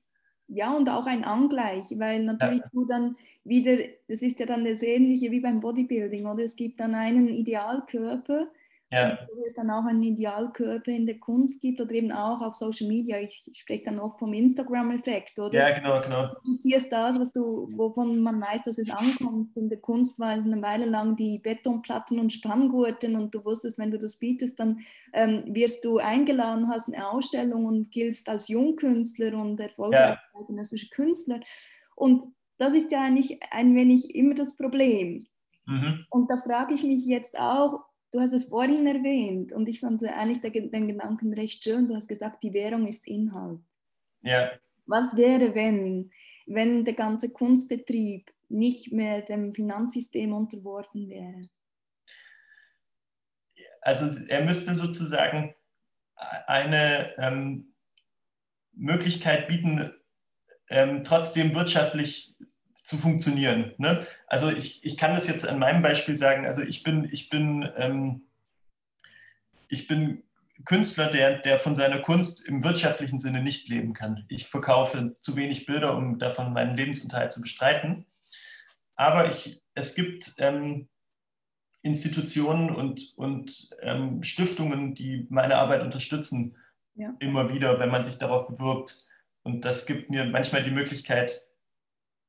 [0.48, 2.68] Ja, und auch ein Angleich, weil natürlich ja.
[2.72, 6.44] du dann wieder, das ist ja dann das Ähnliche wie beim Bodybuilding, oder?
[6.44, 8.48] Es gibt dann einen Idealkörper
[8.92, 9.18] Ja.
[9.34, 12.86] Wo es dann auch einen Idealkörper in der Kunst gibt oder eben auch auf Social
[12.86, 13.18] Media.
[13.20, 15.58] Ich spreche dann oft vom Instagram-Effekt, oder?
[15.58, 16.34] Ja, genau, genau.
[16.44, 19.56] Du ziehst das, was du, wovon man weiß, dass es ankommt.
[19.56, 23.78] In der Kunst war es eine Weile lang die Betonplatten und Spanngurten und du wusstest,
[23.78, 24.80] wenn du das bietest, dann
[25.14, 30.88] ähm, wirst du eingeladen, hast eine Ausstellung und giltst als Jungkünstler und erfolgreicher ja.
[30.90, 31.40] Künstler.
[31.96, 32.24] Und
[32.58, 35.26] das ist ja eigentlich ein wenig immer das Problem.
[35.64, 36.04] Mhm.
[36.10, 37.80] Und da frage ich mich jetzt auch,
[38.12, 41.86] du hast es vorhin erwähnt und ich fand eigentlich den, Gedanken recht schön.
[41.86, 43.60] Du hast gesagt, die Währung ist Inhalt.
[44.20, 44.52] Ja.
[44.86, 46.10] Was wäre, wenn,
[46.46, 51.40] wenn der ganze Kunstbetrieb nicht mehr dem Finanzsystem unterworfen wäre?
[53.80, 55.54] Also er müsste sozusagen
[56.46, 57.74] eine ähm,
[58.72, 59.92] Möglichkeit bieten,
[60.68, 62.36] ähm, trotzdem wirtschaftlich
[62.82, 63.74] zu funktionieren.
[63.78, 64.06] Ne?
[64.32, 66.46] Also ich, ich kann das jetzt an meinem Beispiel sagen.
[66.46, 68.22] Also ich bin, ich bin, ähm,
[69.68, 70.22] ich bin
[70.64, 74.24] Künstler, der, der von seiner Kunst im wirtschaftlichen Sinne nicht leben kann.
[74.28, 78.06] Ich verkaufe zu wenig Bilder, um davon meinen Lebensunterhalt zu bestreiten.
[78.94, 80.88] Aber ich, es gibt ähm,
[81.82, 86.56] Institutionen und, und ähm, Stiftungen, die meine Arbeit unterstützen,
[86.94, 87.14] ja.
[87.18, 89.06] immer wieder, wenn man sich darauf bewirbt.
[89.42, 91.38] Und das gibt mir manchmal die Möglichkeit,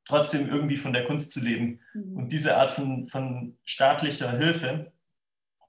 [0.06, 1.80] trotzdem irgendwie von der Kunst zu leben.
[1.94, 2.18] Mhm.
[2.18, 4.92] Und diese Art von, von staatlicher Hilfe,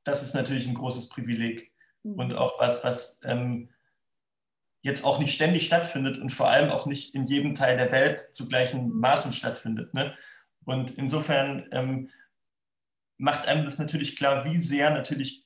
[0.05, 2.15] das ist natürlich ein großes Privileg mhm.
[2.15, 3.71] und auch was, was ähm,
[4.83, 8.21] jetzt auch nicht ständig stattfindet und vor allem auch nicht in jedem Teil der Welt
[8.21, 9.01] zu gleichen mhm.
[9.01, 9.95] Maßen stattfindet.
[9.95, 10.15] Ne?
[10.65, 12.11] Und insofern ähm,
[13.17, 15.45] macht einem das natürlich klar, wie sehr natürlich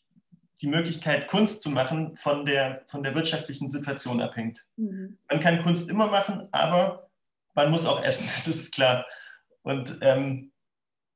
[0.61, 4.67] die Möglichkeit, Kunst zu machen, von der, von der wirtschaftlichen Situation abhängt.
[4.77, 5.19] Mhm.
[5.31, 7.08] Man kann Kunst immer machen, aber
[7.55, 9.07] man muss auch essen, das ist klar.
[9.63, 10.53] Und ähm,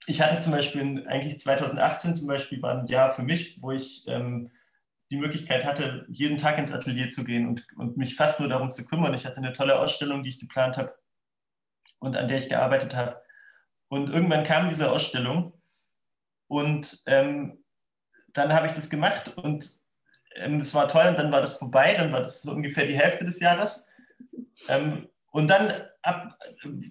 [0.06, 4.06] ich hatte zum Beispiel eigentlich 2018 zum Beispiel war ein Jahr für mich, wo ich
[4.08, 4.50] ähm,
[5.10, 8.70] die Möglichkeit hatte, jeden Tag ins Atelier zu gehen und, und mich fast nur darum
[8.70, 9.14] zu kümmern.
[9.14, 10.94] Ich hatte eine tolle Ausstellung, die ich geplant habe
[11.98, 13.22] und an der ich gearbeitet habe.
[13.88, 15.52] Und irgendwann kam diese Ausstellung
[16.48, 17.62] und ähm,
[18.32, 19.78] dann habe ich das gemacht und
[20.36, 22.98] ähm, es war toll und dann war das vorbei, dann war das so ungefähr die
[22.98, 23.86] Hälfte des Jahres.
[24.68, 26.38] Ähm, und dann, ab,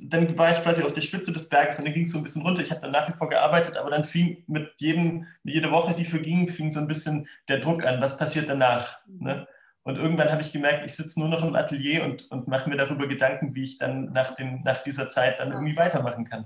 [0.02, 2.24] dann war ich quasi auf der Spitze des Berges und dann ging es so ein
[2.24, 2.64] bisschen runter.
[2.64, 6.06] Ich habe dann nach wie vor gearbeitet, aber dann fing mit jedem, jede Woche, die
[6.06, 9.00] verging, fing so ein bisschen der Druck an, was passiert danach.
[9.06, 9.48] Ne?
[9.84, 12.78] Und irgendwann habe ich gemerkt, ich sitze nur noch im Atelier und, und mache mir
[12.78, 16.46] darüber Gedanken, wie ich dann nach, dem, nach dieser Zeit dann irgendwie weitermachen kann.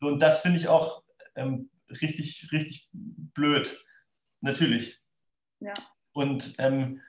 [0.00, 1.02] So, und das finde ich auch
[1.34, 3.84] ähm, richtig, richtig blöd.
[4.40, 5.02] Natürlich.
[5.60, 5.74] Ja.
[6.12, 7.02] Und ähm,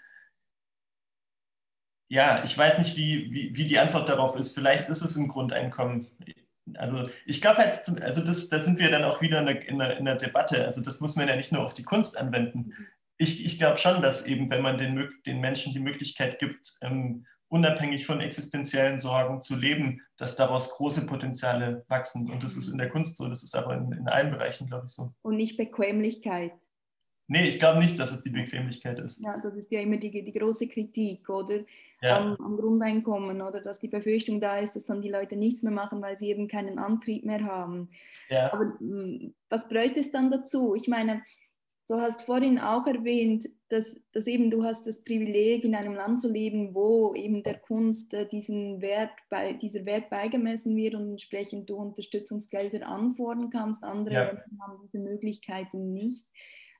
[2.10, 4.54] ja, ich weiß nicht, wie, wie, wie die Antwort darauf ist.
[4.54, 6.08] Vielleicht ist es ein Grundeinkommen.
[6.76, 9.80] Also ich glaube halt, also das, da sind wir dann auch wieder in der, in,
[9.80, 10.64] der, in der, Debatte.
[10.66, 12.74] Also das muss man ja nicht nur auf die Kunst anwenden.
[13.18, 17.26] Ich, ich glaube schon, dass eben, wenn man den, den Menschen die Möglichkeit gibt, ähm,
[17.50, 22.30] unabhängig von existenziellen Sorgen zu leben, dass daraus große Potenziale wachsen.
[22.30, 24.86] Und das ist in der Kunst so, das ist aber in, in allen Bereichen, glaube
[24.86, 25.12] ich, so.
[25.22, 26.52] Und nicht Bequemlichkeit.
[27.28, 29.24] Nee, ich glaube nicht, dass es die Bequemlichkeit ist.
[29.24, 31.60] Ja, das ist ja immer die, die große Kritik, oder?
[32.02, 32.18] Ja.
[32.18, 35.72] Am, am, Grundeinkommen, oder dass die Befürchtung da ist, dass dann die Leute nichts mehr
[35.72, 37.90] machen, weil sie eben keinen Antrieb mehr haben.
[38.30, 38.54] Ja.
[38.54, 40.76] Aber hm, was bräuchte es dann dazu?
[40.76, 41.24] Ich meine,
[41.88, 46.22] du hast vorhin auch erwähnt, dass, dass eben du hast das Privileg, in einem Land
[46.22, 51.10] zu leben, wo eben der Kunst äh, diesen Wert bei, dieser Wert beigemessen wird und
[51.10, 53.84] entsprechend du Unterstützungsgelder anfordern kannst.
[53.84, 54.42] Andere ja.
[54.62, 56.26] haben diese Möglichkeiten nicht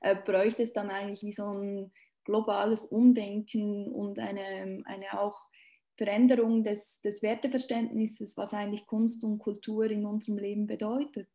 [0.00, 1.92] äh, bräuchte es dann eigentlich wie so ein
[2.28, 5.40] globales Umdenken und eine, eine auch
[5.96, 11.26] Veränderung des, des Werteverständnisses, was eigentlich Kunst und Kultur in unserem Leben bedeutet.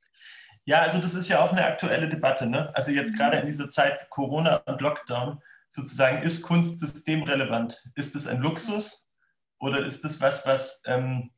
[0.66, 2.46] Ja, also das ist ja auch eine aktuelle Debatte.
[2.46, 2.74] Ne?
[2.76, 3.18] Also jetzt mhm.
[3.18, 7.84] gerade in dieser Zeit Corona und Lockdown sozusagen, ist Kunst systemrelevant?
[7.96, 9.10] Ist es ein Luxus
[9.60, 11.32] oder ist es was, was ähm,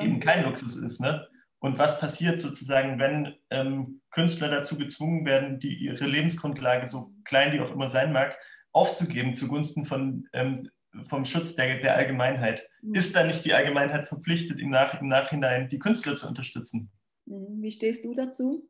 [0.00, 1.00] eben kein Luxus ist?
[1.00, 1.26] Ne?
[1.60, 7.52] Und was passiert sozusagen, wenn ähm, Künstler dazu gezwungen werden, die ihre Lebensgrundlage, so klein
[7.52, 8.36] die auch immer sein mag,
[8.72, 10.70] aufzugeben zugunsten von, ähm,
[11.02, 12.68] vom Schutz der, der Allgemeinheit?
[12.82, 12.94] Mhm.
[12.94, 16.90] Ist dann nicht die Allgemeinheit verpflichtet, im, Nach im Nachhinein die Künstler zu unterstützen?
[17.26, 17.62] Mhm.
[17.62, 18.68] Wie stehst du dazu?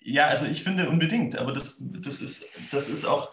[0.00, 3.32] Ja, also ich finde unbedingt, aber das, das, ist, das ist auch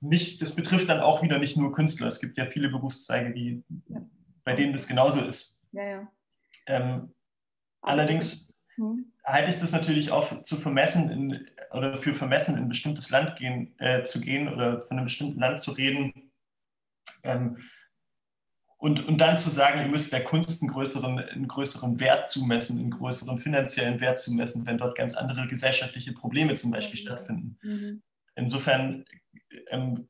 [0.00, 2.08] nicht, das betrifft dann auch wieder nicht nur Künstler.
[2.08, 4.04] Es gibt ja viele Berufszweige, die, ja.
[4.42, 5.64] bei denen das genauso ist.
[5.72, 6.12] Ja, ja.
[6.66, 7.14] Ähm,
[7.82, 8.49] Allerdings
[8.80, 9.12] hm.
[9.24, 13.36] halte ich das natürlich auch zu vermessen in, oder für vermessen, in ein bestimmtes Land
[13.36, 16.32] gehen, äh, zu gehen oder von einem bestimmten Land zu reden.
[17.22, 17.58] Ähm,
[18.78, 22.78] und, und dann zu sagen, ihr müsst der Kunst einen größeren, einen größeren Wert zumessen,
[22.78, 27.58] einen größeren finanziellen Wert zumessen, wenn dort ganz andere gesellschaftliche Probleme zum Beispiel stattfinden.
[27.62, 28.02] Mhm.
[28.36, 29.04] insofern
[29.68, 30.08] ähm,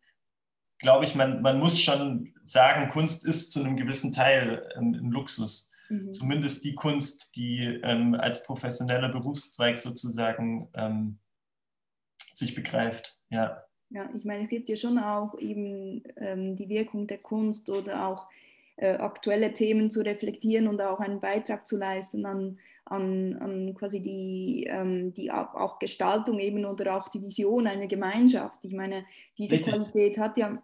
[0.79, 5.11] glaube ich, man, man muss schon sagen, Kunst ist zu einem gewissen Teil ähm, ein
[5.11, 5.70] Luxus.
[5.91, 6.13] Mhm.
[6.13, 11.19] Zumindest die Kunst, die ähm, als professioneller Berufszweig sozusagen ähm,
[12.33, 13.19] sich begreift.
[13.29, 13.65] Ja.
[13.91, 18.07] ja, ich meine, es gibt ja schon auch eben ähm, die Wirkung der Kunst oder
[18.07, 18.29] auch
[18.77, 24.01] äh, aktuelle Themen zu reflektieren und auch einen Beitrag zu leisten an, an, an quasi
[24.01, 28.61] die, ähm, die auch Gestaltung eben oder auch die Vision einer Gemeinschaft.
[28.63, 29.05] Ich meine,
[29.37, 29.73] diese Richtig.
[29.73, 30.63] Qualität hat ja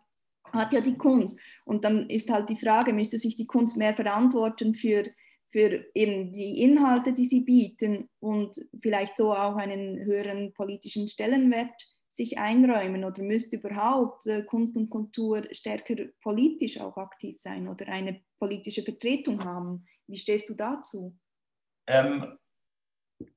[0.52, 1.38] hat ja die Kunst.
[1.64, 5.04] Und dann ist halt die Frage, müsste sich die Kunst mehr verantworten für,
[5.50, 11.74] für eben die Inhalte, die sie bieten und vielleicht so auch einen höheren politischen Stellenwert
[12.08, 17.88] sich einräumen oder müsste überhaupt äh, Kunst und Kultur stärker politisch auch aktiv sein oder
[17.88, 19.86] eine politische Vertretung haben?
[20.06, 21.14] Wie stehst du dazu?
[21.86, 22.38] Ähm,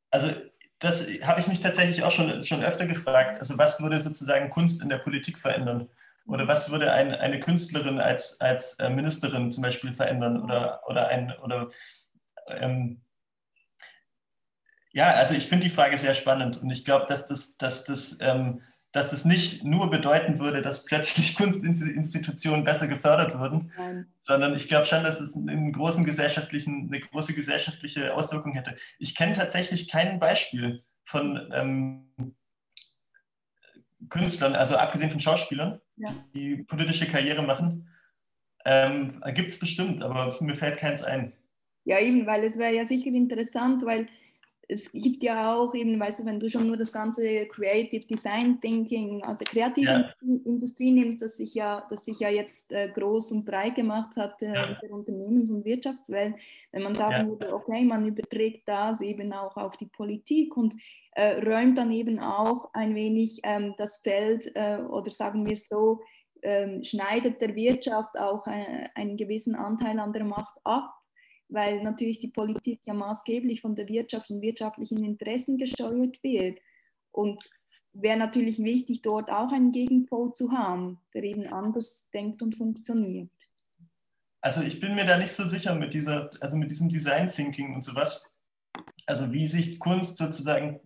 [0.09, 0.29] also
[0.79, 3.39] das habe ich mich tatsächlich auch schon, schon öfter gefragt.
[3.39, 5.89] Also was würde sozusagen Kunst in der Politik verändern?
[6.29, 10.41] Oder was würde ein, eine Künstlerin als, als äh, Ministerin zum Beispiel verändern?
[10.41, 11.69] Oder, oder ein, oder
[12.47, 13.01] ähm,
[14.91, 18.17] ja, also ich finde die Frage sehr spannend und ich glaube, dass das, dass, das,
[18.21, 18.61] ähm,
[18.91, 24.13] dass das nicht nur bedeuten würde, dass plötzlich Kunstinstitutionen besser gefördert würden, Nein.
[24.23, 28.75] sondern ich glaube schon, dass es einen großen gesellschaftlichen, eine große gesellschaftliche Auswirkung hätte.
[28.97, 32.35] Ich kenne tatsächlich kein Beispiel von ähm,
[34.07, 36.13] Künstlern, also abgesehen von Schauspielern, ja.
[36.33, 37.89] die politische Karriere machen.
[38.65, 41.33] Ähm, Gibt es bestimmt, aber mir fällt keins ein.
[41.85, 44.07] Ja, eben, weil es wäre ja sicher interessant, weil
[44.71, 48.61] es gibt ja auch eben, weißt du, wenn du schon nur das ganze Creative Design
[48.61, 50.37] Thinking aus der kreativen ja.
[50.45, 54.39] Industrie nimmst, das sich ja, das sich ja jetzt äh, groß und breit gemacht hat
[54.43, 54.65] äh, ja.
[54.65, 56.35] in der Unternehmens- und Wirtschaftswelt,
[56.71, 57.27] wenn man sagen ja.
[57.27, 60.75] würde, okay, man überträgt das eben auch auf die Politik und
[61.13, 66.01] äh, räumt dann eben auch ein wenig ähm, das Feld äh, oder sagen wir so,
[66.43, 70.93] ähm, schneidet der Wirtschaft auch äh, einen gewissen Anteil an der Macht ab,
[71.49, 76.59] weil natürlich die Politik ja maßgeblich von der Wirtschaft und wirtschaftlichen Interessen gesteuert wird.
[77.11, 77.43] Und
[77.93, 83.31] wäre natürlich wichtig, dort auch einen Gegenpol zu haben, der eben anders denkt und funktioniert.
[84.41, 87.75] Also ich bin mir da nicht so sicher mit dieser, also mit diesem Design Thinking
[87.75, 88.31] und sowas.
[89.05, 90.79] Also wie sich Kunst sozusagen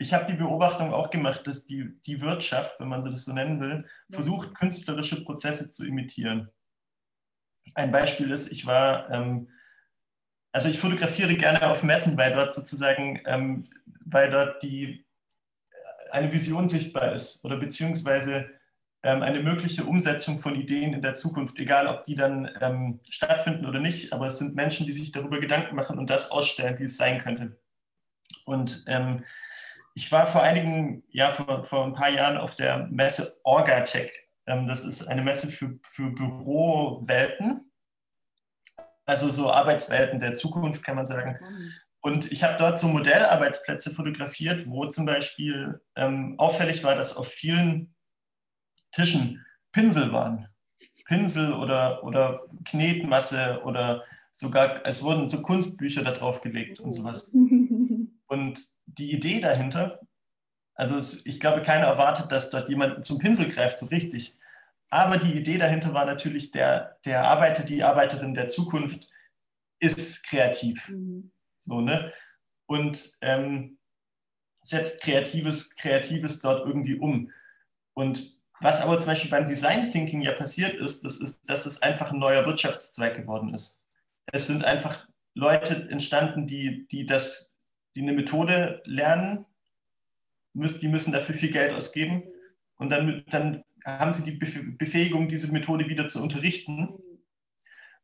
[0.00, 3.60] ich habe die Beobachtung auch gemacht, dass die, die Wirtschaft, wenn man das so nennen
[3.60, 6.48] will, versucht, künstlerische Prozesse zu imitieren.
[7.74, 9.50] Ein Beispiel ist, ich war, ähm,
[10.52, 13.68] also ich fotografiere gerne auf Messen, weil dort sozusagen, ähm,
[14.04, 15.04] weil dort die,
[15.70, 18.50] äh, eine Vision sichtbar ist oder beziehungsweise
[19.02, 23.64] ähm, eine mögliche Umsetzung von Ideen in der Zukunft, egal ob die dann ähm, stattfinden
[23.64, 26.84] oder nicht, aber es sind Menschen, die sich darüber Gedanken machen und das ausstellen, wie
[26.84, 27.58] es sein könnte.
[28.44, 29.24] Und ähm,
[29.94, 34.12] ich war vor einigen, ja, vor, vor ein paar Jahren auf der Messe Orgatech.
[34.46, 37.69] Ähm, das ist eine Messe für, für Bürowelten,
[39.10, 41.36] also so Arbeitswelten der Zukunft, kann man sagen.
[42.00, 47.28] Und ich habe dort so Modellarbeitsplätze fotografiert, wo zum Beispiel ähm, auffällig war, dass auf
[47.28, 47.94] vielen
[48.92, 50.46] Tischen Pinsel waren.
[51.06, 57.30] Pinsel oder, oder Knetmasse oder sogar, es wurden so Kunstbücher da drauf gelegt und sowas.
[58.28, 60.00] Und die Idee dahinter,
[60.74, 64.38] also ich glaube, keiner erwartet, dass dort jemand zum Pinsel greift, so richtig.
[64.90, 69.08] Aber die Idee dahinter war natürlich, der, der Arbeiter, die Arbeiterin der Zukunft
[69.78, 70.88] ist kreativ.
[70.88, 71.30] Mhm.
[71.56, 72.12] So, ne?
[72.66, 73.78] Und ähm,
[74.62, 77.30] setzt Kreatives, Kreatives dort irgendwie um.
[77.94, 81.82] Und was aber zum Beispiel beim Design Thinking ja passiert ist, das ist, dass es
[81.82, 83.86] einfach ein neuer Wirtschaftszweig geworden ist.
[84.26, 87.50] Es sind einfach Leute entstanden, die, die das
[87.96, 89.46] die eine Methode lernen,
[90.54, 92.24] die müssen dafür viel Geld ausgeben
[92.76, 96.88] und dann, dann haben sie die Befähigung, diese Methode wieder zu unterrichten.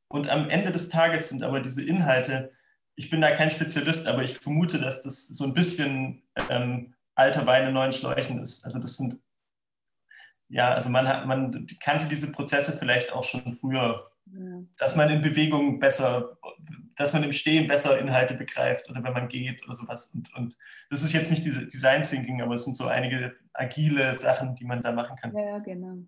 [0.09, 2.51] Und am Ende des Tages sind aber diese Inhalte,
[2.95, 7.47] ich bin da kein Spezialist, aber ich vermute, dass das so ein bisschen ähm, alter
[7.47, 8.65] Wein in neuen Schläuchen ist.
[8.65, 9.21] Also das sind,
[10.49, 14.11] ja, also man, hat, man kannte diese Prozesse vielleicht auch schon früher.
[14.77, 16.37] Dass man in Bewegung besser
[16.97, 20.13] dass man im Stehen besser Inhalte begreift oder wenn man geht oder sowas.
[20.15, 20.57] Und, und
[20.91, 24.65] das ist jetzt nicht diese Design Thinking, aber es sind so einige agile Sachen, die
[24.65, 25.35] man da machen kann.
[25.37, 25.99] Ja, genau.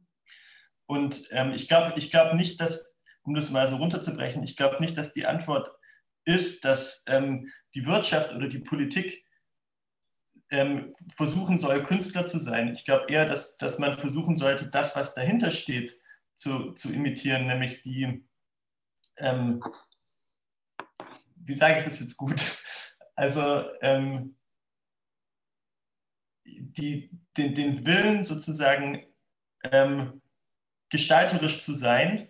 [0.87, 4.79] Und ähm, ich glaube ich glaub nicht, dass, um das mal so runterzubrechen, ich glaube
[4.81, 5.71] nicht, dass die Antwort
[6.25, 9.25] ist, dass ähm, die Wirtschaft oder die Politik
[10.51, 12.69] ähm, versuchen soll, Künstler zu sein.
[12.69, 15.93] Ich glaube eher, dass, dass man versuchen sollte, das, was dahinter steht,
[16.39, 18.25] zu, zu imitieren, nämlich die,
[19.19, 19.63] ähm,
[21.35, 22.41] wie sage ich das jetzt gut?
[23.15, 24.37] Also, ähm,
[26.45, 29.05] die, den, den Willen sozusagen
[29.73, 30.23] ähm,
[30.89, 32.29] gestalterisch zu sein,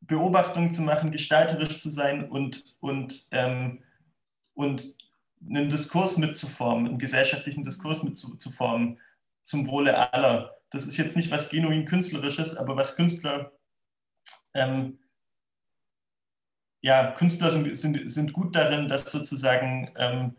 [0.00, 3.84] Beobachtungen zu machen, gestalterisch zu sein und, und, ähm,
[4.54, 4.96] und
[5.46, 8.98] einen Diskurs mitzuformen, einen gesellschaftlichen Diskurs mitzuformen
[9.42, 10.56] zum Wohle aller.
[10.76, 13.50] Das ist jetzt nicht was genuin Künstlerisches, aber was Künstler,
[14.52, 14.98] ähm,
[16.82, 20.36] ja, Künstler sind, sind, sind gut darin, das sozusagen ähm,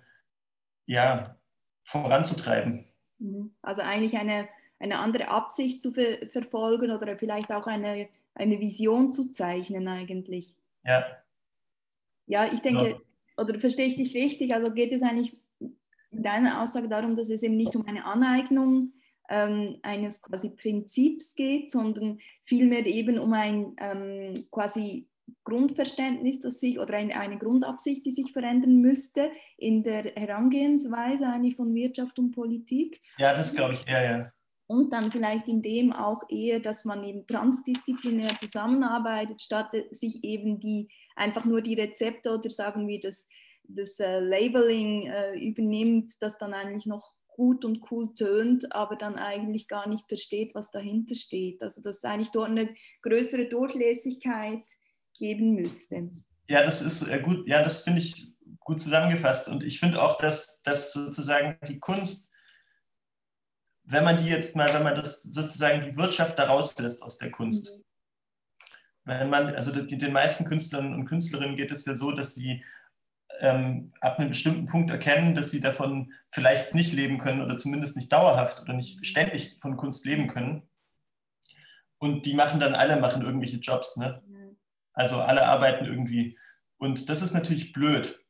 [0.85, 1.35] ja,
[1.83, 2.85] voranzutreiben.
[3.17, 3.55] Mhm.
[3.63, 4.47] Also eigentlich eine,
[4.77, 10.55] eine andere Absicht zu ver verfolgen oder vielleicht auch eine, eine Vision zu zeichnen eigentlich.
[10.83, 11.03] Ja.
[12.27, 12.97] Ja, ich denke, ja.
[13.37, 17.41] oder verstehe ich dich richtig, also geht es eigentlich in deiner Aussage darum, dass es
[17.41, 18.93] eben nicht um eine Aneignung
[19.29, 25.07] ähm, eines quasi Prinzips geht, sondern vielmehr eben um ein ähm, quasi
[25.43, 31.55] Grundverständnis, das sich oder eine, eine Grundabsicht, die sich verändern müsste in der Herangehensweise eigentlich
[31.55, 33.01] von Wirtschaft und Politik.
[33.17, 34.31] Ja, das glaube ich eher, ja.
[34.69, 40.59] Und dann vielleicht in dem auch eher, dass man eben transdisziplinär zusammenarbeitet, statt sich eben
[40.59, 43.27] die einfach nur die Rezepte oder sagen wir das,
[43.63, 49.15] das äh, Labeling äh, übernimmt, das dann eigentlich noch gut und cool tönt, aber dann
[49.15, 51.61] eigentlich gar nicht versteht, was dahinter steht.
[51.61, 54.63] Also dass eigentlich dort eine größere Durchlässigkeit
[55.17, 56.09] geben müsste.
[56.49, 59.47] Ja, das ist äh, gut, ja, das finde ich gut zusammengefasst.
[59.49, 62.33] Und ich finde auch, dass, dass sozusagen die Kunst,
[63.83, 67.31] wenn man die jetzt mal, wenn man das sozusagen die Wirtschaft da rauslässt aus der
[67.31, 67.85] Kunst,
[69.05, 69.11] mhm.
[69.11, 72.63] wenn man, also die, den meisten Künstlern und Künstlerinnen geht es ja so, dass sie
[73.39, 77.97] ähm, ab einem bestimmten Punkt erkennen, dass sie davon vielleicht nicht leben können oder zumindest
[77.97, 80.67] nicht dauerhaft oder nicht ständig von Kunst leben können.
[81.99, 83.97] Und die machen dann alle machen irgendwelche Jobs.
[83.97, 84.21] Ne?
[84.93, 86.37] Also alle arbeiten irgendwie.
[86.77, 88.23] Und das ist natürlich blöd.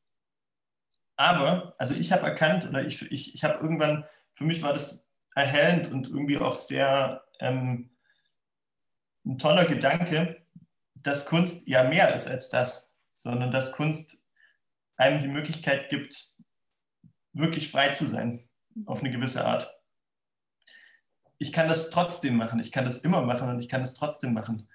[1.15, 5.11] Aber, also ich habe erkannt, oder ich, ich, ich habe irgendwann, für mich war das
[5.35, 7.89] erhellend und irgendwie auch sehr ähm,
[9.25, 10.45] ein toller Gedanke,
[10.95, 14.26] dass Kunst ja mehr ist als das, sondern dass Kunst
[14.97, 16.33] einem die Möglichkeit gibt,
[17.33, 18.49] wirklich frei zu sein,
[18.85, 19.73] auf eine gewisse Art.
[21.37, 24.33] Ich kann das trotzdem machen, ich kann das immer machen und ich kann das trotzdem
[24.33, 24.67] machen.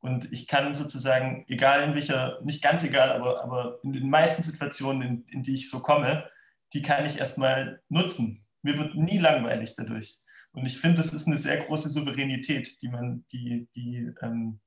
[0.00, 4.42] Und ich kann sozusagen, egal in welcher, nicht ganz egal, aber, aber in den meisten
[4.42, 6.28] Situationen, in, in die ich so komme,
[6.74, 8.44] die kann ich erstmal nutzen.
[8.60, 10.18] Mir wird nie langweilig dadurch.
[10.52, 14.60] Und ich finde, das ist eine sehr große Souveränität, die man, die, die, ähm,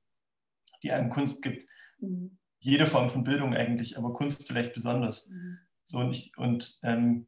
[0.82, 1.64] die einem Kunst gibt.
[2.00, 5.28] Mhm jede Form von Bildung eigentlich, aber Kunst vielleicht besonders.
[5.28, 5.58] Mhm.
[5.84, 7.26] So und ich, und, ähm,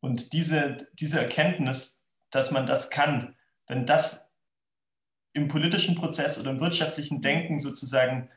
[0.00, 4.30] und diese, diese Erkenntnis, dass man das kann, wenn das
[5.32, 8.30] im politischen Prozess oder im wirtschaftlichen Denken sozusagen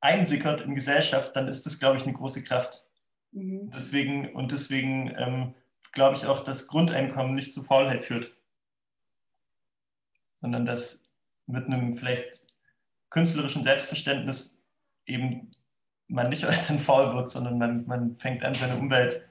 [0.00, 2.84] einsickert in Gesellschaft, dann ist das, glaube ich, eine große Kraft.
[3.32, 3.70] Mhm.
[3.74, 5.54] Deswegen, und deswegen ähm,
[5.92, 8.34] glaube ich auch, dass Grundeinkommen nicht zu Faulheit führt,
[10.34, 11.10] sondern dass
[11.46, 12.42] mit einem vielleicht
[13.10, 14.62] künstlerischen Selbstverständnis
[15.06, 15.50] eben
[16.08, 19.22] man nicht dann faul wird, sondern man, man fängt an, seine Umwelt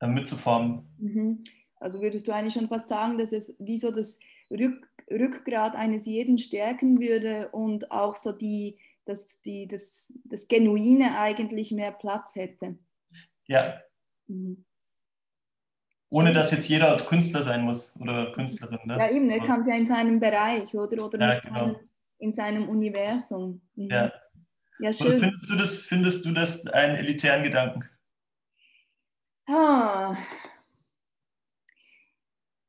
[0.00, 0.88] äh, mitzuformen.
[0.98, 1.44] Mhm.
[1.76, 4.18] Also würdest du eigentlich schon fast sagen, dass es wie so das
[4.50, 11.18] Rück, Rückgrat eines jeden stärken würde und auch so die, dass die, das, das Genuine
[11.18, 12.76] eigentlich mehr Platz hätte?
[13.46, 13.80] Ja.
[14.26, 14.64] Mhm.
[16.12, 18.80] Ohne dass jetzt jeder Künstler sein muss oder Künstlerin.
[18.84, 18.98] Ne?
[18.98, 21.80] Ja, eben, er kann es ja in seinem Bereich oder, oder ja, genau.
[22.18, 23.62] in seinem Universum.
[23.76, 23.90] Mhm.
[23.90, 24.12] Ja.
[24.80, 25.18] Ja, schön.
[25.18, 27.84] Oder findest du das, findest du das einen elitären Gedanken?
[29.46, 30.16] Ah.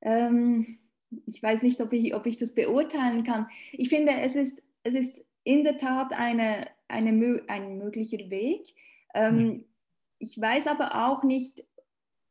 [0.02, 0.80] Ähm,
[1.28, 3.47] ich weiß nicht, ob ich, ob ich das beurteilen kann.
[3.71, 8.62] Ich finde, es ist, es ist in der Tat eine, eine, ein möglicher Weg.
[9.13, 9.65] Ähm, hm.
[10.19, 11.63] Ich weiß aber auch nicht,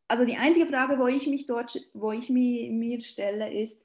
[0.08, 3.82] also die einzige Frage, wo ich mich dort, wo ich mir, mir stelle, ist,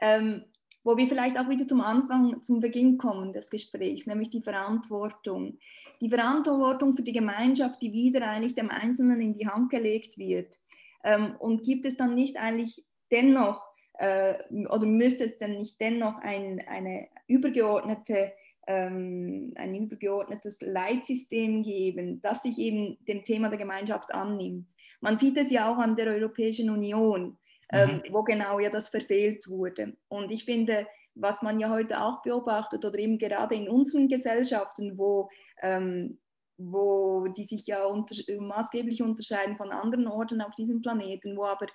[0.00, 0.44] ähm,
[0.84, 5.58] wo wir vielleicht auch wieder zum Anfang, zum Beginn kommen des Gesprächs, nämlich die Verantwortung.
[6.00, 10.58] Die Verantwortung für die Gemeinschaft, die wieder eigentlich dem Einzelnen in die Hand gelegt wird.
[11.04, 13.64] Ähm, und gibt es dann nicht eigentlich dennoch,
[13.94, 14.34] äh,
[14.68, 18.32] oder müsste es denn nicht dennoch ein, eine übergeordnete
[18.66, 24.68] ähm, ein übergeordnetes Leitsystem geben, das sich eben dem Thema der Gemeinschaft annimmt.
[25.00, 27.38] Man sieht es ja auch an der Europäischen Union
[27.72, 28.02] mhm.
[28.10, 29.96] wo genau ja das verfehlt wurde.
[30.08, 34.96] Und ich finde, was man ja heute auch beobachtet oder eben gerade in unseren Gesellschaften,
[34.96, 35.28] wo,
[35.62, 36.18] ähm,
[36.56, 41.66] wo die sich ja unter, maßgeblich unterscheiden von anderen Orten auf diesem Planeten, wo aber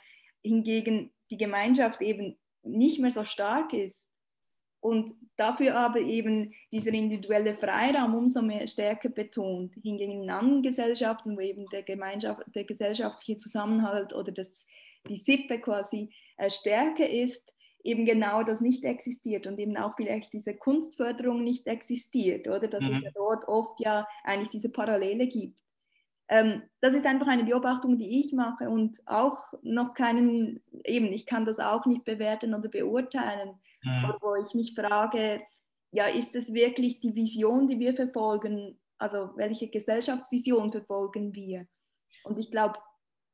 [0.44, 4.08] hingegen die Gemeinschaft eben nicht mehr so stark ist
[4.80, 9.74] und dafür aber eben dieser individuelle Freiraum umso mehr stärker betont.
[9.84, 14.66] Hingegen in anderen Gesellschaften, wo eben der, Gemeinschaft, der gesellschaftliche Zusammenhalt oder das
[15.08, 17.54] die Sippe quasi äh, stärker ist,
[17.84, 22.68] eben genau das nicht existiert und eben auch vielleicht diese Kunstförderung nicht existiert, oder?
[22.68, 22.96] Dass mhm.
[22.96, 25.58] es ja dort oft ja eigentlich diese Parallele gibt.
[26.30, 31.26] Ähm, das ist einfach eine Beobachtung, die ich mache und auch noch keinen, eben, ich
[31.26, 34.14] kann das auch nicht bewerten oder beurteilen, mhm.
[34.20, 35.42] wo ich mich frage,
[35.92, 38.78] ja, ist es wirklich die Vision, die wir verfolgen?
[38.98, 41.68] Also welche Gesellschaftsvision verfolgen wir?
[42.24, 42.78] Und ich glaube,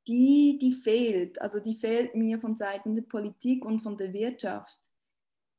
[0.07, 1.41] die, die fehlt.
[1.41, 4.79] Also die fehlt mir von Seiten der Politik und von der Wirtschaft.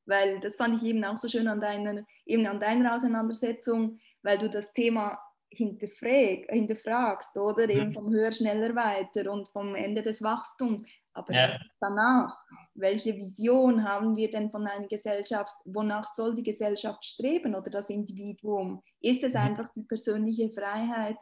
[0.07, 4.39] Weil das fand ich eben auch so schön an deiner, eben an deiner Auseinandersetzung, weil
[4.39, 5.19] du das Thema
[5.49, 7.65] hinterfrag, hinterfragst, oder?
[7.65, 7.71] Mhm.
[7.71, 10.83] Eben vom Höher, Schneller, Weiter und vom Ende des Wachstums.
[11.13, 11.59] Aber ja.
[11.81, 12.37] danach,
[12.75, 15.55] welche Vision haben wir denn von einer Gesellschaft?
[15.65, 18.83] Wonach soll die Gesellschaft streben oder das Individuum?
[19.01, 19.41] Ist es mhm.
[19.41, 21.17] einfach die persönliche Freiheit,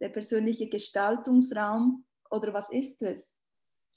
[0.00, 3.28] der persönliche Gestaltungsraum oder was ist es?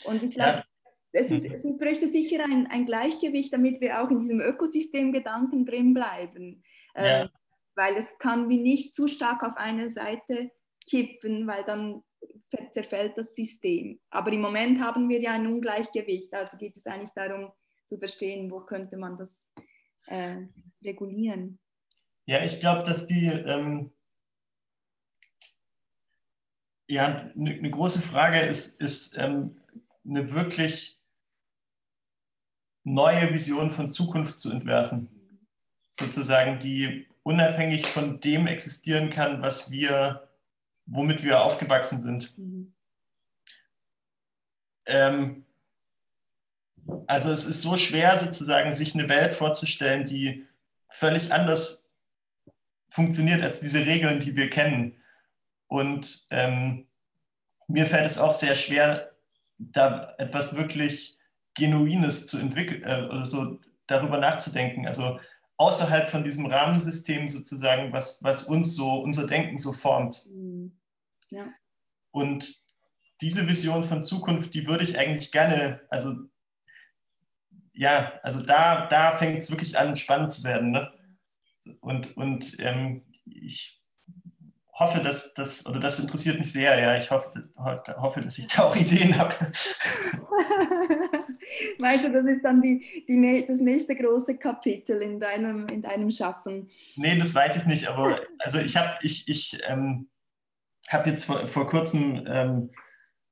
[0.05, 0.65] Und ich glaube, ja.
[1.11, 1.53] es, ist, mhm.
[1.53, 6.63] es bräuchte sicher ein, ein, Gleichgewicht, damit wir auch in diesem Ökosystemgedanken drin bleiben.
[6.95, 7.23] Ja.
[7.23, 7.29] Ähm,
[7.75, 10.51] weil es kann wie nicht zu stark auf eine Seite
[10.89, 12.03] kippen, weil dann
[12.71, 13.99] zerfällt das System.
[14.09, 16.33] Aber im Moment haben wir ja ein Ungleichgewicht.
[16.33, 17.51] Also geht es eigentlich darum
[17.87, 19.51] zu verstehen, wo könnte man das
[20.07, 20.37] äh,
[20.83, 21.59] regulieren.
[22.25, 23.91] Ja, ich glaube, dass die ähm,
[26.91, 29.55] ja, eine ne große Frage ist, ist ähm,
[30.05, 30.99] eine wirklich
[32.83, 35.07] neue Vision von Zukunft zu entwerfen.
[35.89, 40.27] Sozusagen, die unabhängig von dem existieren kann, was wir,
[40.85, 42.37] womit wir aufgewachsen sind.
[42.37, 42.73] Mhm.
[44.87, 45.45] Ähm,
[47.07, 50.45] also es ist so schwer sozusagen, sich eine Welt vorzustellen, die
[50.89, 51.89] völlig anders
[52.89, 55.00] funktioniert als diese Regeln, die wir kennen.
[55.71, 56.85] Und ähm,
[57.69, 59.13] mir fällt es auch sehr schwer,
[59.57, 61.17] da etwas wirklich
[61.53, 63.57] Genuines zu entwickeln äh, oder so
[63.87, 64.85] darüber nachzudenken.
[64.85, 65.21] Also
[65.55, 70.25] außerhalb von diesem Rahmensystem sozusagen, was, was uns so, unser Denken so formt.
[70.25, 70.77] Mhm.
[71.29, 71.47] Ja.
[72.11, 72.53] Und
[73.21, 76.15] diese Vision von Zukunft, die würde ich eigentlich gerne, also
[77.71, 80.71] ja, also da, da fängt es wirklich an, spannend zu werden.
[80.71, 80.91] Ne?
[81.79, 83.80] Und, und ähm, ich
[84.81, 86.97] hoffe, dass das, oder das interessiert mich sehr, ja.
[86.97, 89.35] Ich hoffe, hoffe dass ich da auch Ideen habe.
[91.77, 96.09] Meinst du, das ist dann die, die, das nächste große Kapitel in deinem, in deinem
[96.09, 96.69] Schaffen?
[96.95, 100.09] Nee, das weiß ich nicht, aber also ich habe ich, ich, ähm,
[100.87, 102.71] hab jetzt vor, vor kurzem ähm,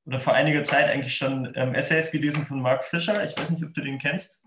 [0.05, 3.25] oder vor einiger Zeit eigentlich schon ähm, Essays gelesen von Mark Fischer.
[3.25, 4.43] Ich weiß nicht, ob du den kennst.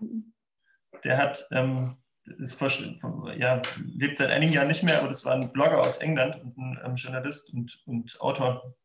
[1.03, 2.61] Der hat ähm, ist,
[3.37, 3.61] ja,
[3.93, 6.79] lebt seit einigen Jahren nicht mehr, aber das war ein Blogger aus England und ein
[6.83, 8.75] ähm, Journalist und, und Autor.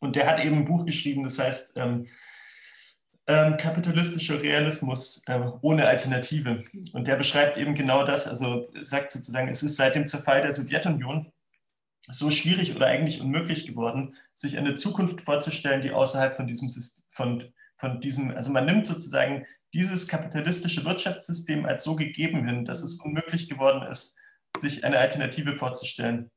[0.00, 2.06] Und der hat eben ein Buch geschrieben, das heißt ähm,
[3.28, 6.64] ähm, Kapitalistischer Realismus äh, ohne Alternative.
[6.92, 10.52] Und der beschreibt eben genau das, also sagt sozusagen, es ist seit dem Zerfall der
[10.52, 11.32] Sowjetunion
[12.10, 16.68] so schwierig oder eigentlich unmöglich geworden, sich eine Zukunft vorzustellen, die außerhalb von diesem,
[17.10, 17.44] von,
[17.76, 23.00] von diesem also man nimmt sozusagen dieses kapitalistische Wirtschaftssystem als so gegeben hin, dass es
[23.00, 24.18] unmöglich geworden ist,
[24.56, 26.30] sich eine Alternative vorzustellen.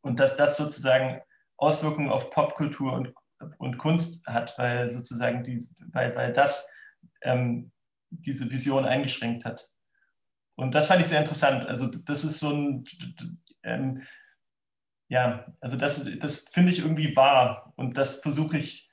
[0.00, 1.20] Und dass das sozusagen
[1.58, 3.14] Auswirkungen auf Popkultur und,
[3.58, 6.72] und Kunst hat, weil sozusagen die, weil, weil das
[7.22, 7.72] ähm,
[8.10, 9.68] diese Vision eingeschränkt hat.
[10.56, 11.66] Und das fand ich sehr interessant.
[11.66, 12.84] Also das ist so ein,
[13.62, 14.02] ähm,
[15.08, 18.90] ja, also das, das finde ich irgendwie wahr und das versuche ich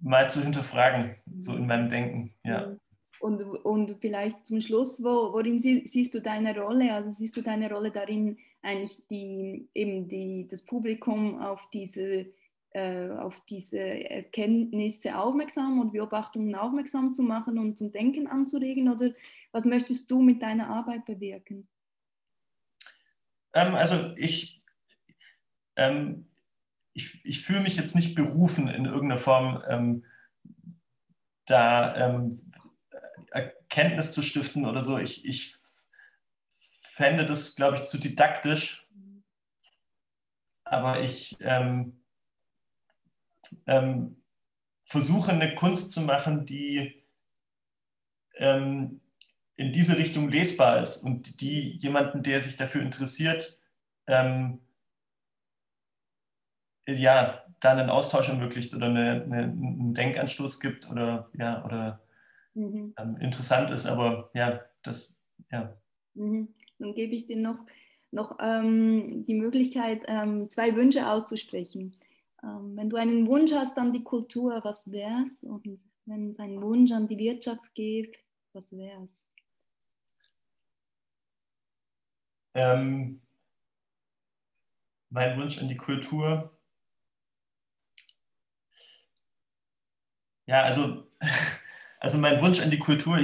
[0.00, 2.34] mal zu hinterfragen, so in meinem Denken.
[2.42, 2.76] Ja.
[3.24, 6.92] Und, und vielleicht zum Schluss, wo, worin sie, siehst du deine Rolle?
[6.92, 12.26] Also siehst du deine Rolle darin, eigentlich die, eben die, das Publikum auf diese,
[12.72, 18.90] äh, auf diese Erkenntnisse aufmerksam und Beobachtungen aufmerksam zu machen und zum Denken anzuregen?
[18.92, 19.12] Oder
[19.52, 21.66] was möchtest du mit deiner Arbeit bewirken?
[23.54, 24.62] Ähm, also ich,
[25.76, 26.26] ähm,
[26.92, 30.04] ich, ich fühle mich jetzt nicht berufen in irgendeiner Form, ähm,
[31.46, 32.50] da ähm,
[33.30, 34.98] Erkenntnis zu stiften oder so.
[34.98, 35.56] Ich, ich
[36.94, 38.86] fände das, glaube ich, zu didaktisch.
[40.64, 42.00] Aber ich ähm,
[43.66, 44.22] ähm,
[44.84, 47.04] versuche eine Kunst zu machen, die
[48.36, 49.00] ähm,
[49.56, 53.58] in diese Richtung lesbar ist und die jemanden, der sich dafür interessiert,
[54.06, 54.60] ähm,
[56.86, 62.03] ja, dann einen Austausch ermöglicht oder eine, eine, einen Denkanstoß gibt oder ja, oder
[62.54, 62.94] mhm.
[62.98, 63.86] ähm, interessant ist.
[63.86, 65.76] Aber ja, das, ja.
[66.14, 66.54] Mhm.
[66.78, 67.58] Dann gebe ich dir noch,
[68.10, 71.96] noch ähm, die Möglichkeit, ähm, zwei Wünsche auszusprechen.
[72.42, 76.38] Ähm, wenn du einen Wunsch hast an die Kultur, was wäre es und wenn es
[76.38, 78.12] einen Wunsch an die Wirtschaft gäbe,
[78.52, 79.24] was wäre es?
[82.54, 83.20] Ähm,
[85.10, 86.56] mein Wunsch an die Kultur.
[90.46, 91.10] Ja, also,
[92.04, 93.18] also mein Wunsch an die Kultur,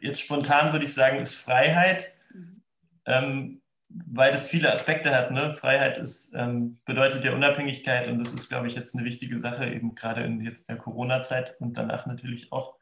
[0.00, 2.14] jetzt spontan würde ich sagen, ist Freiheit.
[2.32, 2.62] Mhm.
[3.04, 5.30] Ähm, weil das viele Aspekte hat.
[5.30, 5.54] Ne?
[5.54, 9.66] Freiheit ist, ähm, bedeutet ja Unabhängigkeit und das ist, glaube ich, jetzt eine wichtige Sache,
[9.72, 12.76] eben gerade in jetzt der Corona-Zeit und danach natürlich auch.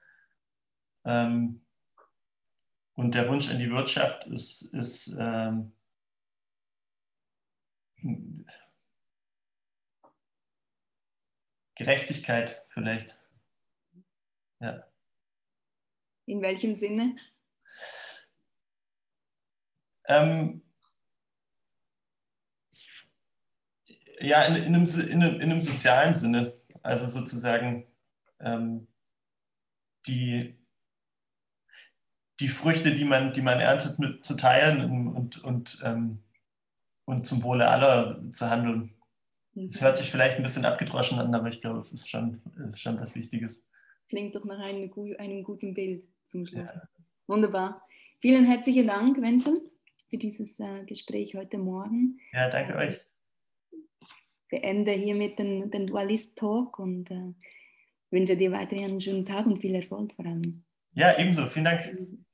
[1.05, 1.64] Ähm,
[2.95, 5.73] und der Wunsch an die Wirtschaft ist, ist ähm,
[11.77, 13.19] Gerechtigkeit vielleicht.
[14.61, 14.85] Ja.
[16.27, 17.16] In welchem Sinne?
[20.09, 20.62] Ähm,
[24.20, 26.55] ja, in, in, einem, in, einem, in, einem, sozialen Sinne.
[26.83, 27.87] Also sozusagen
[28.41, 28.87] ähm,
[30.07, 30.57] die,
[32.41, 36.22] die Früchte, die man, die man erntet, mit zu teilen und, und, ähm,
[37.05, 38.95] und zum Wohle aller zu handeln.
[39.55, 42.81] Das hört sich vielleicht ein bisschen abgedroschen an, aber ich glaube, es ist schon, ist
[42.81, 43.70] schon was Wichtiges.
[44.09, 46.66] Klingt doch nach einem, einem guten Bild zum Schluss.
[46.66, 46.89] Ja.
[47.27, 47.83] Wunderbar.
[48.20, 49.61] Vielen herzlichen Dank, Wenzel,
[50.09, 52.18] für dieses äh, Gespräch heute Morgen.
[52.33, 53.01] Ja, danke äh, euch
[54.49, 57.33] beende hiermit den, den Dualist-Talk und äh,
[58.11, 60.64] wünsche dir weiterhin einen schönen Tag und viel Erfolg vor allem.
[60.93, 61.47] Ja, ebenso.
[61.47, 62.26] Vielen Dank.